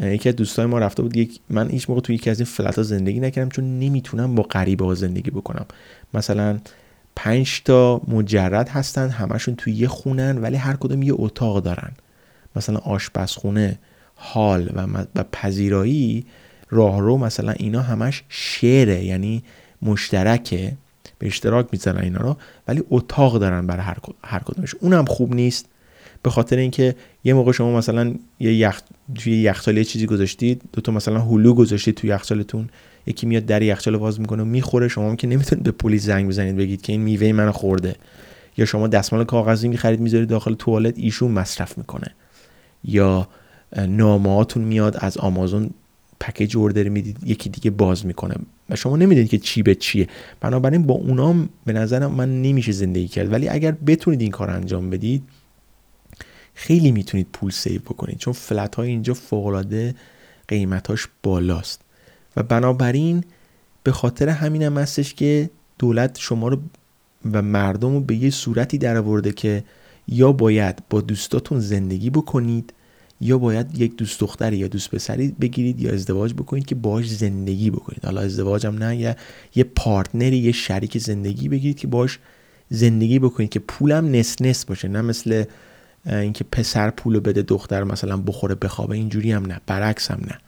یکی 0.00 0.28
از 0.28 0.36
دوستای 0.36 0.66
ما 0.66 0.78
رفته 0.78 1.02
بود 1.02 1.16
یک 1.16 1.40
من 1.50 1.70
هیچ 1.70 1.90
موقع 1.90 2.00
توی 2.00 2.14
یکی 2.14 2.30
از 2.30 2.40
این 2.40 2.46
فلت 2.46 2.76
ها 2.76 2.82
زندگی 2.82 3.20
نکردم 3.20 3.48
چون 3.48 3.78
نمی‌تونم 3.78 4.34
با 4.34 4.42
غریبه 4.42 4.84
ها 4.84 4.94
زندگی 4.94 5.30
بکنم. 5.30 5.66
مثلا 6.14 6.58
پنج 7.18 7.62
تا 7.64 8.00
مجرد 8.08 8.68
هستن 8.68 9.08
همشون 9.08 9.56
توی 9.56 9.72
یه 9.72 9.88
خونن 9.88 10.38
ولی 10.38 10.56
هر 10.56 10.76
کدوم 10.76 11.02
یه 11.02 11.12
اتاق 11.16 11.62
دارن. 11.62 11.92
مثلا 12.56 12.78
آشپزخونه 12.78 13.78
حال 14.14 14.70
و, 14.74 14.86
و 15.14 15.24
پذیرایی 15.32 16.26
راهرو 16.70 17.18
مثلا 17.18 17.52
اینا 17.52 17.82
همش 17.82 18.24
شعره 18.28 19.04
یعنی 19.04 19.42
مشترکه 19.82 20.76
به 21.18 21.26
اشتراک 21.26 21.66
می‌زنن 21.72 22.00
اینا 22.02 22.20
رو 22.20 22.36
ولی 22.68 22.82
اتاق 22.90 23.38
دارن 23.38 23.66
برای 23.66 23.82
هر, 23.82 23.96
هر 24.24 24.38
کدومش. 24.38 24.74
اونم 24.80 25.04
خوب 25.04 25.34
نیست. 25.34 25.66
به 26.22 26.30
خاطر 26.30 26.56
اینکه 26.56 26.94
یه 27.24 27.34
موقع 27.34 27.52
شما 27.52 27.78
مثلا 27.78 28.14
یه 28.40 28.54
یخ 28.54 28.80
توی 29.14 29.32
یخچال 29.42 29.76
یه 29.76 29.84
چیزی 29.84 30.06
گذاشتید 30.06 30.62
دو 30.72 30.80
تا 30.80 30.92
مثلا 30.92 31.20
هلو 31.20 31.54
گذاشتید 31.54 31.94
توی 31.94 32.10
یخچالتون 32.10 32.68
یکی 33.06 33.26
میاد 33.26 33.46
در 33.46 33.62
یخچال 33.62 33.96
باز 33.96 34.20
می‌کنه 34.20 34.42
و 34.42 34.46
می‌خوره 34.46 34.88
شما 34.88 35.16
که 35.16 35.26
نمی‌تونید 35.26 35.64
به 35.64 35.70
پلیس 35.70 36.04
زنگ 36.04 36.28
بزنید 36.28 36.56
بگید 36.56 36.82
که 36.82 36.92
این 36.92 37.00
میوه 37.00 37.32
منو 37.32 37.52
خورده. 37.52 37.96
یا 38.56 38.64
شما 38.64 38.88
دستمال 38.88 39.24
کاغذی 39.24 39.68
می‌خرید 39.68 40.00
می‌ذارید 40.00 40.28
داخل 40.28 40.54
توالت 40.54 40.94
ایشون 40.98 41.30
مصرف 41.30 41.78
می‌کنه. 41.78 42.14
یا 42.84 43.28
نامهاتون 43.88 44.64
میاد 44.64 44.96
از 45.00 45.18
آمازون 45.18 45.70
پکیج 46.20 46.56
اوردر 46.56 46.88
می‌دید 46.88 47.16
یکی 47.26 47.50
دیگه 47.50 47.70
باز 47.70 48.06
می‌کنه. 48.06 48.34
و 48.70 48.76
شما 48.76 48.96
نمی‌دونید 48.96 49.30
که 49.30 49.38
چی 49.38 49.62
به 49.62 49.74
چیه. 49.74 50.06
بنابراین 50.40 50.82
با 50.82 50.94
اونام 50.94 51.48
به 51.64 51.72
نظرم 51.72 52.10
من 52.10 52.42
نمیشه 52.42 52.72
زندگی 52.72 53.08
کرد. 53.08 53.32
ولی 53.32 53.48
اگر 53.48 53.72
بتونید 53.72 54.20
این 54.20 54.30
کار 54.30 54.50
انجام 54.50 54.90
بدید 54.90 55.22
خیلی 56.58 56.92
می‌تونید 56.92 57.26
پول 57.32 57.50
سیو 57.50 57.80
بکنید 57.80 58.18
چون 58.18 58.32
فلت 58.32 58.74
های 58.74 58.88
اینجا 58.88 59.14
فوق 59.14 59.64
قیمتاش 60.48 61.08
بالاست. 61.22 61.80
و 62.36 62.42
بنابراین 62.42 63.24
به 63.82 63.92
خاطر 63.92 64.28
همین 64.28 64.62
هم 64.62 64.78
هستش 64.78 65.14
که 65.14 65.50
دولت 65.78 66.18
شما 66.18 66.48
رو 66.48 66.58
و 67.32 67.42
مردم 67.42 67.92
رو 67.92 68.00
به 68.00 68.16
یه 68.16 68.30
صورتی 68.30 68.78
در 68.78 69.30
که 69.30 69.64
یا 70.08 70.32
باید 70.32 70.82
با 70.90 71.00
دوستاتون 71.00 71.60
زندگی 71.60 72.10
بکنید 72.10 72.72
یا 73.20 73.38
باید 73.38 73.78
یک 73.78 73.96
دوست 73.96 74.20
دختری 74.20 74.56
یا 74.56 74.68
دوست 74.68 74.90
پسری 74.90 75.28
بگیرید 75.40 75.80
یا 75.80 75.92
ازدواج 75.92 76.32
بکنید 76.32 76.66
که 76.66 76.74
باش 76.74 77.10
زندگی 77.10 77.70
بکنید. 77.70 78.04
حالا 78.04 78.20
ازدواج 78.20 78.66
هم 78.66 78.78
نه 78.78 78.96
یا 78.96 79.16
یه 79.54 79.64
پارتنری 79.64 80.38
یه 80.38 80.52
شریک 80.52 80.98
زندگی 80.98 81.48
بگیرید 81.48 81.76
که 81.76 81.86
باش 81.86 82.18
زندگی 82.70 83.18
بکنید 83.18 83.50
که 83.50 83.58
پولم 83.58 84.10
نس 84.10 84.42
نس 84.42 84.64
باشه 84.64 84.88
نه 84.88 85.00
مثل 85.00 85.44
اینکه 86.06 86.44
پسر 86.44 86.90
پولو 86.90 87.20
بده 87.20 87.42
دختر 87.42 87.84
مثلا 87.84 88.16
بخوره 88.16 88.54
بخوابه 88.54 88.96
اینجوری 88.96 89.32
هم 89.32 89.46
نه 89.46 89.60
برعکس 89.66 90.10
هم 90.10 90.20
نه. 90.26 90.38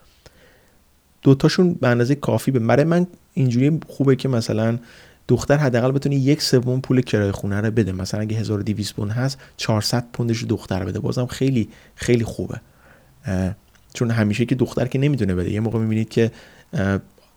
دوتاشون 1.23 1.75
به 1.75 1.89
اندازه 1.89 2.15
کافی 2.15 2.51
به 2.51 2.59
برای 2.59 2.85
من 2.85 3.07
اینجوری 3.35 3.81
خوبه 3.89 4.17
که 4.17 4.29
مثلا 4.29 4.79
دختر 5.29 5.57
حداقل 5.57 5.93
بتونه 5.93 6.17
یک 6.17 6.43
سوم 6.43 6.81
پول 6.81 7.01
کرایه 7.01 7.33
خونه 7.33 7.61
رو 7.61 7.71
بده. 7.71 7.93
مثلا 7.93 8.21
اگه 8.21 8.37
1200 8.37 8.95
پوند 8.95 9.11
هست 9.11 9.39
400 9.57 10.05
پوندش 10.13 10.45
دختر 10.45 10.85
بده. 10.85 11.01
بازم 11.01 11.27
خیلی 11.27 11.69
خیلی 11.95 12.25
خوبه. 12.25 12.61
چون 13.95 14.11
همیشه 14.11 14.45
که 14.45 14.55
دختر 14.55 14.87
که 14.87 14.99
نمی‌دونه 14.99 15.35
بده. 15.35 15.51
یه 15.51 15.61
موقع 15.61 15.79
می‌بینید 15.79 16.09
که 16.09 16.31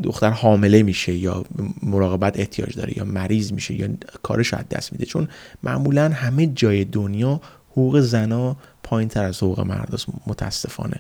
دختر 0.04 0.30
حامله 0.30 0.84
میشه 0.84 1.14
یا 1.14 1.46
مراقبت 1.84 2.40
احتیاج 2.40 2.76
داره 2.76 2.98
یا 2.98 3.06
مریض 3.06 3.52
میشه 3.52 3.74
یا 3.74 3.88
کارش 4.24 4.54
از 4.54 4.70
دست 4.70 4.94
میده. 4.94 5.06
چون 5.06 5.28
معمولا 5.64 6.10
همه 6.10 6.48
جای 6.48 6.86
دنیا 6.86 7.42
حقوق 7.74 8.00
زنا 8.00 8.56
پایین 8.84 9.10
تر 9.10 9.24
از 9.24 9.38
حقوق 9.38 9.60
مرد 9.60 10.02
متاسفانه. 10.28 11.00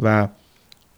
و 0.00 0.28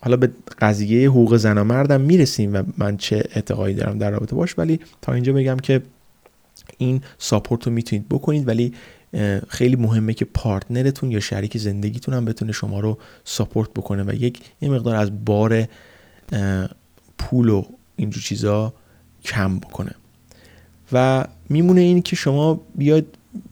حالا 0.00 0.16
به 0.16 0.30
قضیه 0.60 1.08
حقوق 1.08 1.36
زن 1.36 1.58
و 1.58 1.64
مردم 1.64 2.00
می‌رسیم 2.00 2.54
و 2.54 2.62
من 2.78 2.96
چه 2.96 3.16
اعتقادی 3.16 3.74
دارم 3.74 3.98
در 3.98 4.10
رابطه 4.10 4.36
باش 4.36 4.58
ولی 4.58 4.80
تا 5.02 5.12
اینجا 5.12 5.32
بگم 5.32 5.56
که 5.56 5.82
این 6.78 7.02
ساپورت 7.18 7.66
رو 7.66 7.72
می‌تونید 7.72 8.08
بکنید 8.08 8.48
ولی 8.48 8.74
خیلی 9.48 9.76
مهمه 9.76 10.14
که 10.14 10.24
پارتنرتون 10.24 11.10
یا 11.10 11.20
شریک 11.20 11.58
زندگیتون 11.58 12.14
هم 12.14 12.24
بتونه 12.24 12.52
شما 12.52 12.80
رو 12.80 12.98
ساپورت 13.24 13.70
بکنه 13.70 14.02
و 14.02 14.14
یک 14.14 14.40
یه 14.60 14.68
مقدار 14.68 14.96
از 14.96 15.24
بار 15.24 15.68
پول 17.18 17.48
و 17.48 17.64
اینجور 17.96 18.22
چیزا 18.22 18.74
کم 19.24 19.58
بکنه. 19.58 19.92
و 20.92 21.26
میمونه 21.48 21.80
این 21.80 22.02
که 22.02 22.16
شما 22.16 22.60
بیاید 22.74 23.06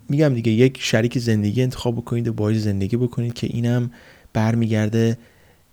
میگم 0.09 0.35
دیگه 0.35 0.53
یک 0.53 0.79
شریک 0.81 1.19
زندگی 1.19 1.63
انتخاب 1.63 1.97
بکنید 1.97 2.29
و 2.29 2.33
باید 2.33 2.59
زندگی 2.59 2.97
بکنید 2.97 3.35
که 3.35 3.47
اینم 3.47 3.91
برمیگرده 4.33 5.19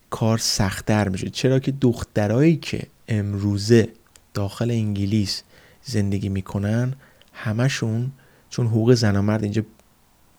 کار 0.09 0.37
سختتر 0.37 1.09
میشه. 1.09 1.29
چرا 1.29 1.59
که 1.59 1.71
دخترایی 1.71 2.55
که 2.55 2.81
امروزه 3.07 3.89
داخل 4.33 4.71
انگلیس 4.71 5.43
زندگی 5.83 6.29
می‌کنن 6.29 6.93
همشون 7.33 8.11
چون 8.49 8.67
حقوق 8.67 8.93
زن 8.93 9.15
و 9.15 9.21
مرد 9.21 9.43
اینجا 9.43 9.63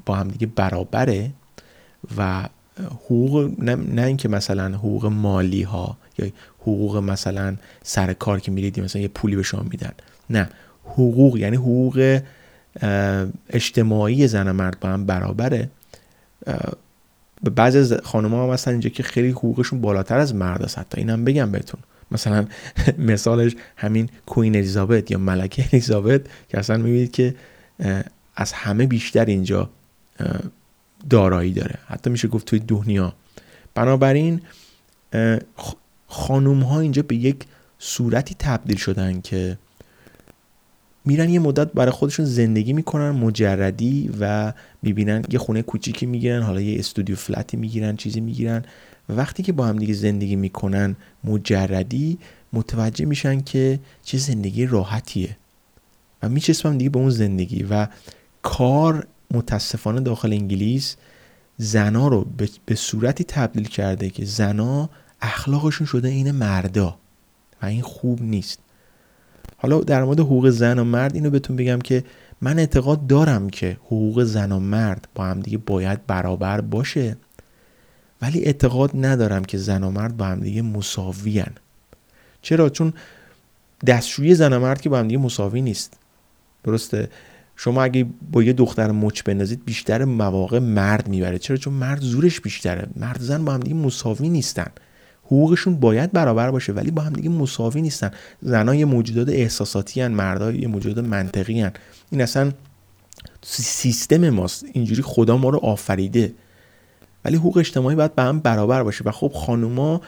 با 0.07 0.15
هم 0.15 0.29
دیگه 0.29 0.47
برابره 0.47 1.31
و 2.17 2.49
حقوق 2.91 3.55
نه, 3.59 3.75
نه 3.75 4.03
اینکه 4.03 4.29
مثلا 4.29 4.69
حقوق 4.69 5.07
مالی 5.07 5.63
ها 5.63 5.97
یا 6.19 6.31
حقوق 6.61 6.97
مثلا 6.97 7.57
سر 7.83 8.13
کار 8.13 8.41
که 8.41 8.51
میرید 8.51 8.81
مثلا 8.81 9.03
یه 9.03 9.09
پولی 9.09 9.37
به 9.37 9.43
شما 9.43 9.63
میدن. 9.63 9.93
نه 10.31 10.49
حقوق 10.85 11.37
یعنی 11.37 11.57
حقوق 11.57 12.21
اجتماعی 13.51 14.29
زن 14.29 14.49
و 14.49 14.53
مرد 14.53 14.81
با 14.81 14.89
هم 14.89 15.07
برابره. 15.07 15.71
بعضی 17.55 17.79
از 17.79 17.93
خانم 17.93 18.35
ها 18.35 18.47
هم 18.47 18.53
هستن 18.53 18.71
اینجا 18.71 18.91
که 18.91 19.03
خیلی 19.03 19.31
حقوقشون 19.31 19.81
بالاتر 19.81 20.19
از 20.19 20.35
مرد 20.35 20.63
است 20.63 20.79
حتی 20.79 20.99
اینم 20.99 21.25
بگم 21.25 21.53
بهتون. 21.53 21.81
مثلا 22.11 22.47
مثالش 22.99 23.57
همین 23.77 24.09
کوین 24.27 24.57
الیزابت 24.57 25.11
یا 25.11 25.19
ملکه 25.19 25.65
الیزابت 25.73 26.21
که 26.49 26.59
اصلا 26.59 26.77
می‌بینید 26.77 27.13
که 27.13 27.35
از 28.37 28.53
همه 28.53 28.87
بیشتر 28.87 29.25
اینجا 29.25 29.71
دارایی 31.11 31.53
داره. 31.53 31.75
حتی 31.87 32.11
میشه 32.11 32.29
گفت 32.29 32.47
توی 32.47 32.59
دنیا. 32.59 33.15
بنابراین 33.75 34.41
خانوم 36.07 36.61
ها 36.61 36.81
اینجا 36.81 37.03
به 37.03 37.17
یک 37.17 37.45
صورتی 37.79 38.37
تبدیل 38.39 38.77
شدن 38.77 39.21
که 39.21 39.59
میرن 41.05 41.31
یه 41.31 41.39
مدت 41.39 41.73
برای 41.73 41.91
خودشون 41.91 42.27
زندگی 42.27 42.73
می‌کنن 42.73 43.11
مجردی 43.11 44.11
و 44.21 44.53
می‌بینن 44.83 45.25
یه 45.31 45.39
خونه 45.39 45.63
کوچیکی 45.63 46.07
می‌گیرن 46.07 46.43
حالا 46.43 46.61
یه 46.61 46.79
استودیو 46.79 47.17
فلتی 47.17 47.57
می‌گیرن 47.57 47.97
چیزی 47.97 48.21
می‌گیرن. 48.21 48.65
وقتی 49.09 49.43
که 49.43 49.53
با 49.53 49.67
هم 49.67 49.77
دیگه 49.79 49.95
زندگی 49.95 50.37
می‌کنن 50.37 50.97
مجردی 51.25 52.19
متوجه 52.53 53.05
میشن 53.05 53.41
که 53.41 53.81
چه 54.03 54.19
زندگی 54.19 54.67
راحتیه 54.67 55.37
و 56.23 56.29
میچسبم 56.29 56.79
دیگه 56.79 56.91
به 56.91 56.99
اون 56.99 57.11
زندگی 57.11 57.63
و 57.63 57.87
کار 58.43 59.07
متاسفانه 59.31 60.01
داخل 60.01 60.33
انگلیس 60.33 60.97
زنا 61.59 62.09
رو 62.09 62.27
به 62.67 62.75
صورتی 62.75 63.25
تبدیل 63.25 63.69
کرده 63.69 64.11
که 64.11 64.25
زنا 64.25 64.91
اخلاقشون 65.23 65.87
شده 65.87 66.09
این 66.09 66.31
مردا 66.31 66.99
و 67.63 67.67
این 67.67 67.83
خوب 67.83 68.23
نیست. 68.23 68.59
حالا 69.63 69.81
در 69.81 70.05
مورد 70.05 70.21
حقوق 70.21 70.51
زن 70.51 70.79
و 70.79 70.85
مرد 70.85 71.15
اینو 71.15 71.31
بهتون 71.31 71.57
بگم 71.57 71.79
که 71.79 72.05
من 72.41 72.59
اعتقاد 72.59 73.07
دارم 73.07 73.51
که 73.51 73.77
حقوق 73.85 74.23
زن 74.23 74.53
و 74.53 74.61
مرد 74.61 75.09
با 75.15 75.25
هم 75.25 75.41
دیگه 75.41 75.59
باید 75.59 76.07
برابر 76.07 76.61
باشه. 76.61 77.17
ولی 78.23 78.45
اعتقاد 78.45 78.91
ندارم 78.95 79.45
که 79.45 79.59
زن 79.59 79.85
و 79.85 79.91
مرد 79.91 80.17
با 80.17 80.25
هم 80.25 80.41
دیگه 80.41 80.63
مساویان 80.63 81.53
چرا؟ 82.43 82.69
چون 82.69 82.93
دستشویی 83.87 84.35
زن 84.35 84.53
و 84.53 84.59
مرد 84.59 84.81
که 84.81 84.89
با 84.89 84.99
هم 84.99 85.09
دیگه 85.09 85.19
مساوی 85.19 85.63
نیست. 85.63 85.97
درسته؟ 86.65 87.09
شما 87.57 87.83
اگه 87.83 88.07
با 88.33 88.43
یه 88.43 88.53
دختر 88.53 88.91
مچ 88.91 89.23
بندازید 89.23 89.65
بیشتر 89.65 90.05
مواقع 90.05 90.59
مرد 90.59 91.09
می‌بره. 91.09 91.39
چرا؟ 91.39 91.57
چون 91.57 91.75
مرد 91.75 92.01
زورش 92.01 92.41
بیشتره. 92.41 92.87
مرد 92.97 93.21
زن 93.21 93.45
با 93.45 93.53
هم 93.53 93.61
دیگه 93.61 93.77
مساوی 93.77 94.29
نیستن. 94.29 94.71
حقوقشون 95.31 95.81
باید 95.81 96.13
برابر 96.13 96.51
باشه 96.51 96.73
ولی 96.73 96.91
با 96.91 97.03
هم 97.03 97.13
دیگه 97.13 97.29
مساوی 97.29 97.83
نیستن. 97.83 98.11
زنها 98.41 98.75
یه 98.75 98.85
موجودات 98.85 99.29
احساساتی 99.29 100.01
هن 100.01 100.13
مردها 100.13 100.51
یه 100.51 100.69
موجودات 100.69 101.05
منطقی 101.05 101.61
هن. 101.61 101.73
این 102.11 102.23
اصلا 102.23 102.53
سیستم 103.43 104.31
ماست. 104.31 104.65
اینجوری 104.73 105.03
خدا 105.03 105.37
ما 105.37 105.49
رو 105.49 105.59
آفریده. 105.59 106.33
ولی 107.25 107.37
حقوق 107.37 107.57
اجتماعی 107.57 107.97
باید 107.97 108.15
به 108.15 108.23
هم 108.23 108.39
برابر 108.41 108.83
باشه. 108.83 109.05
و 109.05 109.11
خب 109.11 109.33
خانوما 109.35 110.01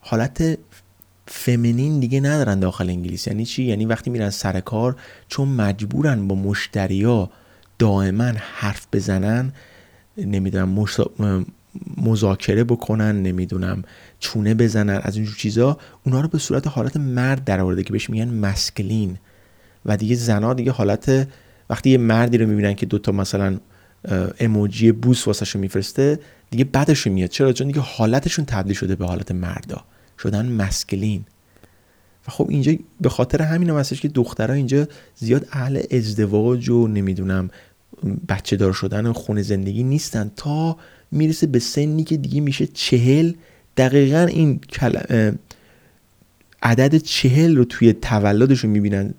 حالت 0.00 0.58
فمینین 1.26 2.00
دیگه 2.00 2.20
ندارن 2.20 2.60
داخل 2.60 2.90
انگلیس. 2.90 3.26
یعنی 3.26 3.44
چی؟ 3.44 3.62
یعنی 3.62 3.84
وقتی 3.84 4.10
میرن 4.10 4.30
سر 4.30 4.60
کار 4.60 4.96
چون 5.28 5.48
مجبورن 5.48 6.28
با 6.28 6.34
مشتریا 6.34 7.30
دائما 7.78 8.32
حرف 8.54 8.86
بزنن 8.92 9.52
نمی‌دونم 10.16 10.68
مذاکره 11.96 12.64
بکنن 12.64 13.22
نمی‌دونم 13.22 13.82
چونه 14.18 14.54
بزنن 14.54 15.00
از 15.02 15.16
اینجور 15.16 15.34
چیزا 15.34 15.78
اونا 16.06 16.20
رو 16.20 16.28
به 16.28 16.38
صورت 16.38 16.66
حالت 16.66 16.96
مرد 16.96 17.44
در 17.44 17.60
آورده 17.60 17.82
که 17.82 17.92
بهش 17.92 18.10
میگن 18.10 18.28
مسکلین. 18.28 19.18
و 19.86 19.96
دیگه 19.96 20.14
زنا 20.14 20.54
دیگه 20.54 20.72
حالت 20.72 21.28
وقتی 21.70 21.90
یه 21.90 21.98
مردی 21.98 22.38
رو 22.38 22.46
می‌بینن 22.46 22.74
که 22.74 22.86
دوتا 22.86 23.12
مثلا 23.12 23.58
اموجی 24.40 24.92
بوس 24.92 25.26
واسه 25.26 25.58
میفرسته 25.58 26.20
دیگه 26.50 26.64
بعدش 26.64 27.06
میاد. 27.06 27.30
چرا؟ 27.30 27.52
چون 27.52 27.66
دیگه 27.66 27.80
حالتشون 27.80 28.44
تبدیل 28.44 28.74
شده 28.74 28.96
به 28.96 29.06
حالت 29.06 29.32
مردا. 29.32 29.84
شدن 30.18 30.46
مسکلین. 30.46 31.24
و 32.28 32.30
خب 32.30 32.46
اینجا 32.50 32.72
به 33.00 33.08
خاطر 33.08 33.42
همین 33.42 33.70
هم 33.70 33.76
هستش 33.76 34.00
که 34.00 34.08
دخترها 34.08 34.54
اینجا 34.54 34.86
زیاد 35.16 35.46
اهل 35.52 35.82
ازدواج 35.90 36.68
و 36.68 36.86
نمی‌دونم 36.86 37.50
بچه 38.28 38.56
دار 38.56 38.72
شدن 38.72 39.06
و 39.06 39.12
خونه 39.12 39.42
زندگی 39.42 39.82
نیستن 39.82 40.30
تا 40.36 40.76
می‌رسه 41.10 41.46
به 41.46 41.58
سنی 41.58 42.04
که 42.04 42.16
دیگه 42.16 42.40
میشه 42.40 42.66
چهل. 42.66 43.32
دقیقا 43.76 44.18
این 44.20 44.60
عدد 46.62 46.96
چهل 46.96 47.56
رو 47.56 47.64
توی 47.64 47.92
تولدشون 47.92 48.70
می‌بینن 48.70 49.14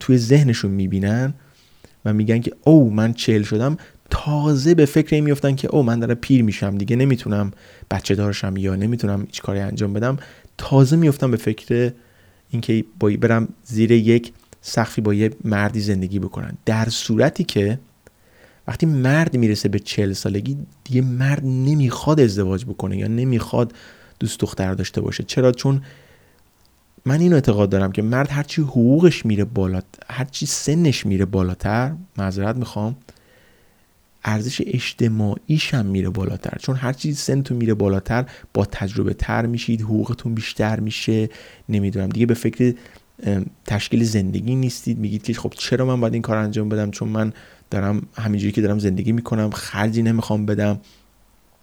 توی 0.00 0.18
ذهنشون 0.18 0.70
می‌بینن 0.70 1.34
و 2.04 2.12
میگن 2.12 2.40
که 2.40 2.52
او 2.64 2.90
من 2.90 3.12
چهل 3.12 3.42
شدم. 3.42 3.76
تازه 4.10 4.74
به 4.74 4.86
فکر 4.86 5.14
این 5.14 5.24
میفتن 5.24 5.54
که 5.54 5.68
او 5.68 5.82
من 5.82 6.00
دارم 6.00 6.14
پیر 6.14 6.42
میشم 6.42 6.78
دیگه 6.78 6.96
نمی‌تونم 6.96 7.52
بچه 7.90 8.14
دارشم 8.14 8.56
یا 8.56 8.76
نمی‌تونم 8.76 9.20
هیچ 9.20 9.42
کاری 9.42 9.60
انجام 9.60 9.92
بدم. 9.92 10.16
تازه 10.58 10.96
میفتم 10.96 11.30
به 11.30 11.36
فکر 11.36 11.92
اینکه 12.50 12.84
برم 13.20 13.48
زیر 13.64 13.92
یک 13.92 14.32
سخفی 14.62 15.00
با 15.00 15.14
یه 15.14 15.30
مردی 15.44 15.80
زندگی 15.80 16.18
بکنن. 16.18 16.52
در 16.66 16.88
صورتی 16.88 17.44
که 17.44 17.78
وقتی 18.68 18.86
مرد 18.86 19.36
می‌رسه 19.36 19.68
به 19.68 19.78
چل 19.78 20.12
سالگی 20.12 20.58
دیگه 20.84 21.02
مرد 21.02 21.44
نمی‌خواد 21.44 22.20
ازدواج 22.20 22.64
بکنه 22.64 22.96
یا 22.98 23.06
نمی‌خواد 23.06 23.72
دوست 24.20 24.40
دختر 24.40 24.74
داشته 24.74 25.00
باشه. 25.00 25.24
چرا؟ 25.24 25.52
چون 25.52 25.82
من 27.04 27.20
این 27.20 27.32
اعتقاد 27.32 27.70
دارم 27.70 27.92
که 27.92 28.02
مرد 28.02 28.28
هرچی 28.30 28.62
حقوقش 28.62 29.26
میره 29.26 29.44
بالاتر 29.44 29.98
هرچی 30.10 30.46
سنش 30.46 31.06
میره 31.06 31.24
بالاتر 31.24 31.92
معذرت 32.16 32.56
می‌خوام 32.56 32.96
ارزش 34.24 34.62
اجتماعیش 34.66 35.74
هم 35.74 35.86
میره 35.86 36.08
بالاتر. 36.08 36.58
چون 36.60 36.76
هرچی 36.76 37.14
سنتون 37.14 37.56
میره 37.56 37.74
بالاتر 37.74 38.26
با 38.54 38.64
تجربه 38.64 39.14
تر 39.14 39.46
میشید 39.46 39.82
حقوقتون 39.82 40.34
بیشتر 40.34 40.80
میشه 40.80 41.28
نمی‌دونم. 41.68 42.08
دیگه 42.08 42.26
به 42.26 42.34
فکر 42.34 42.74
تشکیل 43.64 44.04
زندگی 44.04 44.54
نیستید. 44.54 44.98
میگید 44.98 45.22
که 45.22 45.34
خب 45.34 45.52
چرا 45.56 45.84
من 45.86 46.00
باید 46.00 46.12
این 46.12 46.22
کار 46.22 46.36
انجام 46.36 46.68
بدم؟ 46.68 46.90
چون 46.90 47.08
من 47.08 47.32
دارم 47.70 48.02
همینجوری 48.16 48.52
که 48.52 48.60
دارم 48.60 48.78
زندگی 48.78 49.12
می‌کنم 49.12 49.50
خرجی 49.50 50.02
نمی‌خوام 50.02 50.46
بدم. 50.46 50.80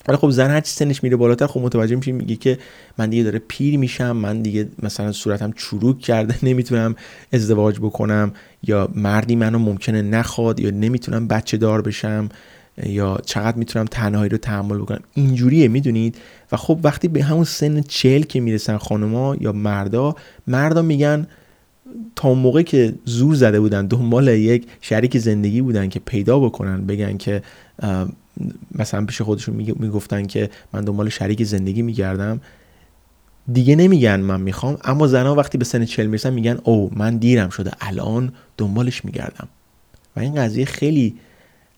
ولی 0.07 0.17
خب 0.17 0.29
زن 0.29 0.49
هرچی 0.49 0.71
سنش 0.71 1.03
میره 1.03 1.15
بالاتر 1.15 1.47
خب 1.47 1.59
متوجه 1.61 1.95
میشه 1.95 2.11
میگه 2.11 2.35
که 2.35 2.57
من 2.97 3.09
دیگه 3.09 3.23
داره 3.23 3.39
پیر 3.39 3.77
میشم 3.77 4.11
من 4.11 4.41
دیگه 4.41 4.67
مثلا 4.83 5.11
صورتم 5.11 5.51
چروک 5.51 5.99
کرده 5.99 6.35
نمی‌تونم 6.49 6.95
ازدواج 7.33 7.79
بکنم 7.79 8.33
یا 8.63 8.89
مردی 8.95 9.35
منو 9.35 9.59
ممکنه 9.59 10.01
نخواد 10.01 10.59
یا 10.59 10.69
نمی‌تونم 10.69 11.27
بچه 11.27 11.57
دار 11.57 11.81
بشم 11.81 12.29
یا 12.85 13.17
چقدر 13.25 13.57
می‌تونم 13.57 13.85
تنهایی 13.85 14.29
رو 14.29 14.37
تحمل 14.37 14.77
بکنم. 14.77 15.01
اینجوریه 15.13 15.67
می‌دونید؟ 15.67 16.15
و 16.51 16.57
خب 16.57 16.79
وقتی 16.83 17.07
به 17.07 17.23
همون 17.23 17.43
سن 17.43 17.81
چل 17.81 18.21
که 18.21 18.39
می‌رسن 18.39 18.77
خانوما 18.77 19.35
یا 19.39 19.51
مردا 19.51 20.15
مردا 20.47 20.81
میگن 20.81 21.27
تا 22.15 22.34
موقع 22.34 22.62
که 22.62 22.93
زور 23.06 23.36
زده 23.36 23.60
بودن 23.60 23.88
دنبال 23.88 24.27
یک 24.27 24.67
شریک 24.82 25.17
زندگی 25.17 25.62
بودن 25.62 25.89
که 25.89 25.99
پیدا 25.99 26.39
بکنن 26.39 26.86
بگن 26.86 27.17
که 27.17 27.41
مثلا 28.75 29.06
پیش 29.06 29.21
خودشون 29.21 29.56
می‌گفتن 29.56 30.25
که 30.25 30.49
من 30.73 30.82
دنبال 30.82 31.10
شریک 31.10 31.43
زندگی 31.43 31.82
میگردم. 31.82 32.41
دیگه 33.54 33.75
نمیگن 33.75 34.19
من 34.19 34.41
می‌خوام 34.41 34.77
اما 34.84 35.08
زنها 35.08 35.36
وقتی 35.36 35.58
به 35.58 35.65
سن 35.65 35.86
چل 35.86 36.06
می‌رسن 36.06 36.34
میگن 36.34 36.60
او 36.63 36.91
من 36.95 37.17
دیرم 37.17 37.49
شده 37.49 37.71
الان 37.82 38.34
دنبالش 38.58 39.06
میگردم. 39.06 39.47
و 40.15 40.19
این 40.19 40.36
قضیه 40.36 40.65
خیلی 40.65 41.15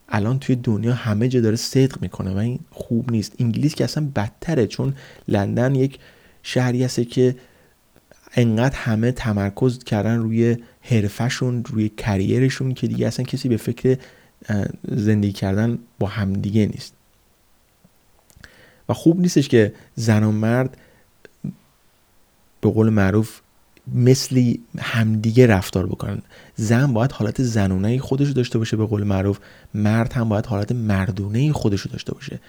الان 0.10 0.39
توی 0.39 0.56
دنیا 0.56 0.93
همه 0.93 1.28
جا 1.28 1.41
داره 1.41 1.56
صدق 1.56 2.02
می‌کنه 2.02 2.34
و 2.34 2.38
این 2.38 2.60
خوب 2.71 3.12
نیست. 3.12 3.36
انگلیس 3.39 3.76
که 3.76 3.84
اصلا 3.84 4.08
بدتره 4.15 4.67
چون 4.67 4.93
لندن 5.28 5.76
یک 5.76 5.99
شهری 6.43 6.84
هست 6.84 7.02
که 7.02 7.36
انقدر 8.34 8.76
همه 8.76 9.12
تمرکز 9.12 9.84
کردن 9.84 10.17
روی 10.17 10.58
حرفشون 10.82 11.65
روی 11.65 11.89
کریرشون 11.89 12.74
که 12.74 12.88
دیگه 12.88 13.08
اصلا 13.08 13.26
کسی 13.26 13.50
به 13.50 13.58
فکر 13.58 13.98
زندگی 14.88 15.32
کردن 15.32 15.80
با 16.00 16.08
همدیگه 16.08 16.65
نیست. 16.65 16.93
و 18.89 18.93
خوب 18.93 19.19
نیستش 19.19 19.48
که 19.48 19.74
زن 19.96 20.24
و 20.24 20.32
مرد 20.32 20.78
به 22.62 22.69
قول 22.69 22.89
معروف 22.89 23.41
مثل 23.96 24.54
همدیگه 24.80 25.48
رفتار 25.48 25.86
بکنن. 25.86 26.22
زن 26.56 26.93
باید 26.93 27.12
حالت 27.12 27.43
زنونه 27.43 28.00
خودش 28.00 28.28
رو 28.28 28.34
داشته 28.34 28.60
باشه 28.60 28.78
به 28.78 28.86
قول 28.86 29.04
معروف 29.04 29.39
مرد 29.74 30.13
هم 30.13 30.30
باید 30.30 30.46
حالت 30.46 30.72
مردونه 30.72 31.54
خودش 31.54 31.82
رو 31.82 31.91
داشته 31.91 32.13
باشه. 32.13 32.39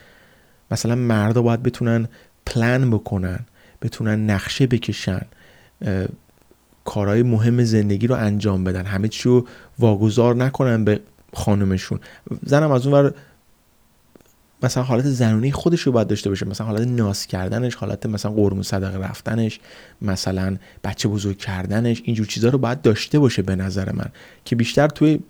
مثلا 0.71 0.95
مردا 0.95 1.43
باید 1.43 1.63
بتونن 1.63 2.09
پلن 2.47 2.91
بکنن 2.91 3.41
بتونن 3.83 4.31
نقشه 4.31 4.67
بکشن. 4.67 5.23
کارهای 6.85 7.23
مهم 7.23 7.65
زندگی 7.65 8.07
رو 8.07 8.15
انجام 8.15 8.65
بدن. 8.65 8.87
همه 8.87 9.09
چی 9.09 9.29
رو 9.29 9.47
واگذار 9.79 10.37
نکنن 10.37 10.85
به 10.85 11.01
خانمشون. 11.35 12.01
زنم 12.47 12.71
از 12.71 12.87
اون 12.87 13.11
مثلا 14.63 14.83
حالت 14.83 15.05
زنونه 15.05 15.51
خودش 15.51 15.81
رو 15.81 15.93
باید 15.93 16.09
داشته 16.09 16.31
باشه. 16.31 16.47
مثلا 16.47 16.67
حالت 16.67 16.89
ناس 16.89 17.27
کردنش 17.27 17.75
حالت 17.75 18.07
مثلا 18.07 18.33
قرمون 18.33 18.63
صدقه 18.63 18.99
رفتنش 18.99 19.61
مثلا 20.03 20.57
بچه 20.85 21.09
بزرگ 21.09 21.39
کردنش 21.39 22.03
اینجور 22.05 22.27
چیزها 22.27 22.51
رو 22.51 22.59
باید 22.59 22.83
داشته 22.83 23.19
باشه 23.19 23.43
به 23.43 23.57
نظر 23.57 23.93
من. 23.93 24.09
که 24.45 24.57
بیشتر 24.57 24.89
توی 24.89 25.21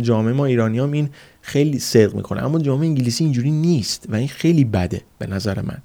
جامعه 0.00 0.32
ما 0.32 0.44
ایرانیام 0.44 0.92
این 0.92 1.10
خیلی 1.42 1.78
صدق 1.78 2.14
می‌کنه. 2.14 2.44
اما 2.44 2.58
جامعه 2.58 2.86
انگلیسی 2.86 3.24
اینجوری 3.24 3.50
نیست 3.50 4.06
و 4.08 4.14
این 4.14 4.28
خیلی 4.28 4.64
بده 4.64 5.02
به 5.18 5.26
نظر 5.26 5.62
من. 5.62 5.78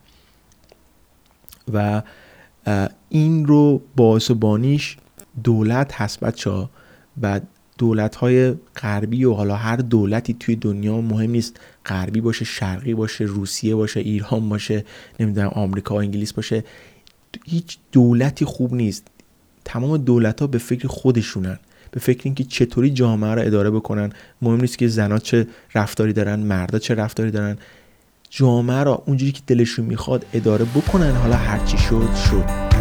و 1.73 2.01
این 3.09 3.45
رو 3.45 3.81
باعث 3.95 4.31
بانیش 4.31 4.97
دولت 5.43 5.93
هست 5.93 6.19
بچه 6.19 6.49
ها. 6.49 6.69
و 7.21 7.41
دولت 7.77 8.15
های 8.15 8.53
غربی 8.81 9.25
و 9.25 9.33
حالا 9.33 9.55
هر 9.55 9.75
دولتی 9.75 10.33
توی 10.33 10.55
دنیا 10.55 11.01
مهم 11.01 11.31
نیست. 11.31 11.59
غربی 11.85 12.21
باشه 12.21 12.45
شرقی 12.45 12.93
باشه 12.93 13.23
روسیه 13.23 13.75
باشه 13.75 13.99
ایران 13.99 14.49
باشه 14.49 14.85
نمی‌دونم 15.19 15.47
آمریکا 15.47 15.95
و 15.95 15.97
انگلیس 15.97 16.33
باشه. 16.33 16.63
هیچ 17.45 17.77
دولتی 17.91 18.45
خوب 18.45 18.73
نیست. 18.73 19.07
تمام 19.65 19.97
دولت 19.97 20.41
ها 20.41 20.47
به 20.47 20.57
فکر 20.57 20.87
خودشونن. 20.87 21.59
به 21.91 21.99
فکر 21.99 22.21
اینکه 22.23 22.43
چطوری 22.43 22.89
جامعه 22.89 23.33
رو 23.35 23.41
اداره 23.41 23.71
بکنن. 23.71 24.11
مهم 24.41 24.61
نیست 24.61 24.77
که 24.77 24.87
زنها 24.87 25.17
چه 25.17 25.47
رفتاری 25.75 26.13
دارن 26.13 26.39
مردا 26.39 26.79
چه 26.79 26.95
رفتاری 26.95 27.31
دارن. 27.31 27.57
جامعه 28.29 28.83
را 28.83 29.03
اونجوری 29.05 29.31
که 29.31 29.41
دلشون 29.47 29.85
می‌خواد 29.85 30.25
اداره 30.33 30.65
بکنن. 30.65 31.15
حالا 31.15 31.35
هرچی 31.35 31.77
شد 31.77 32.15
شد. 32.15 32.74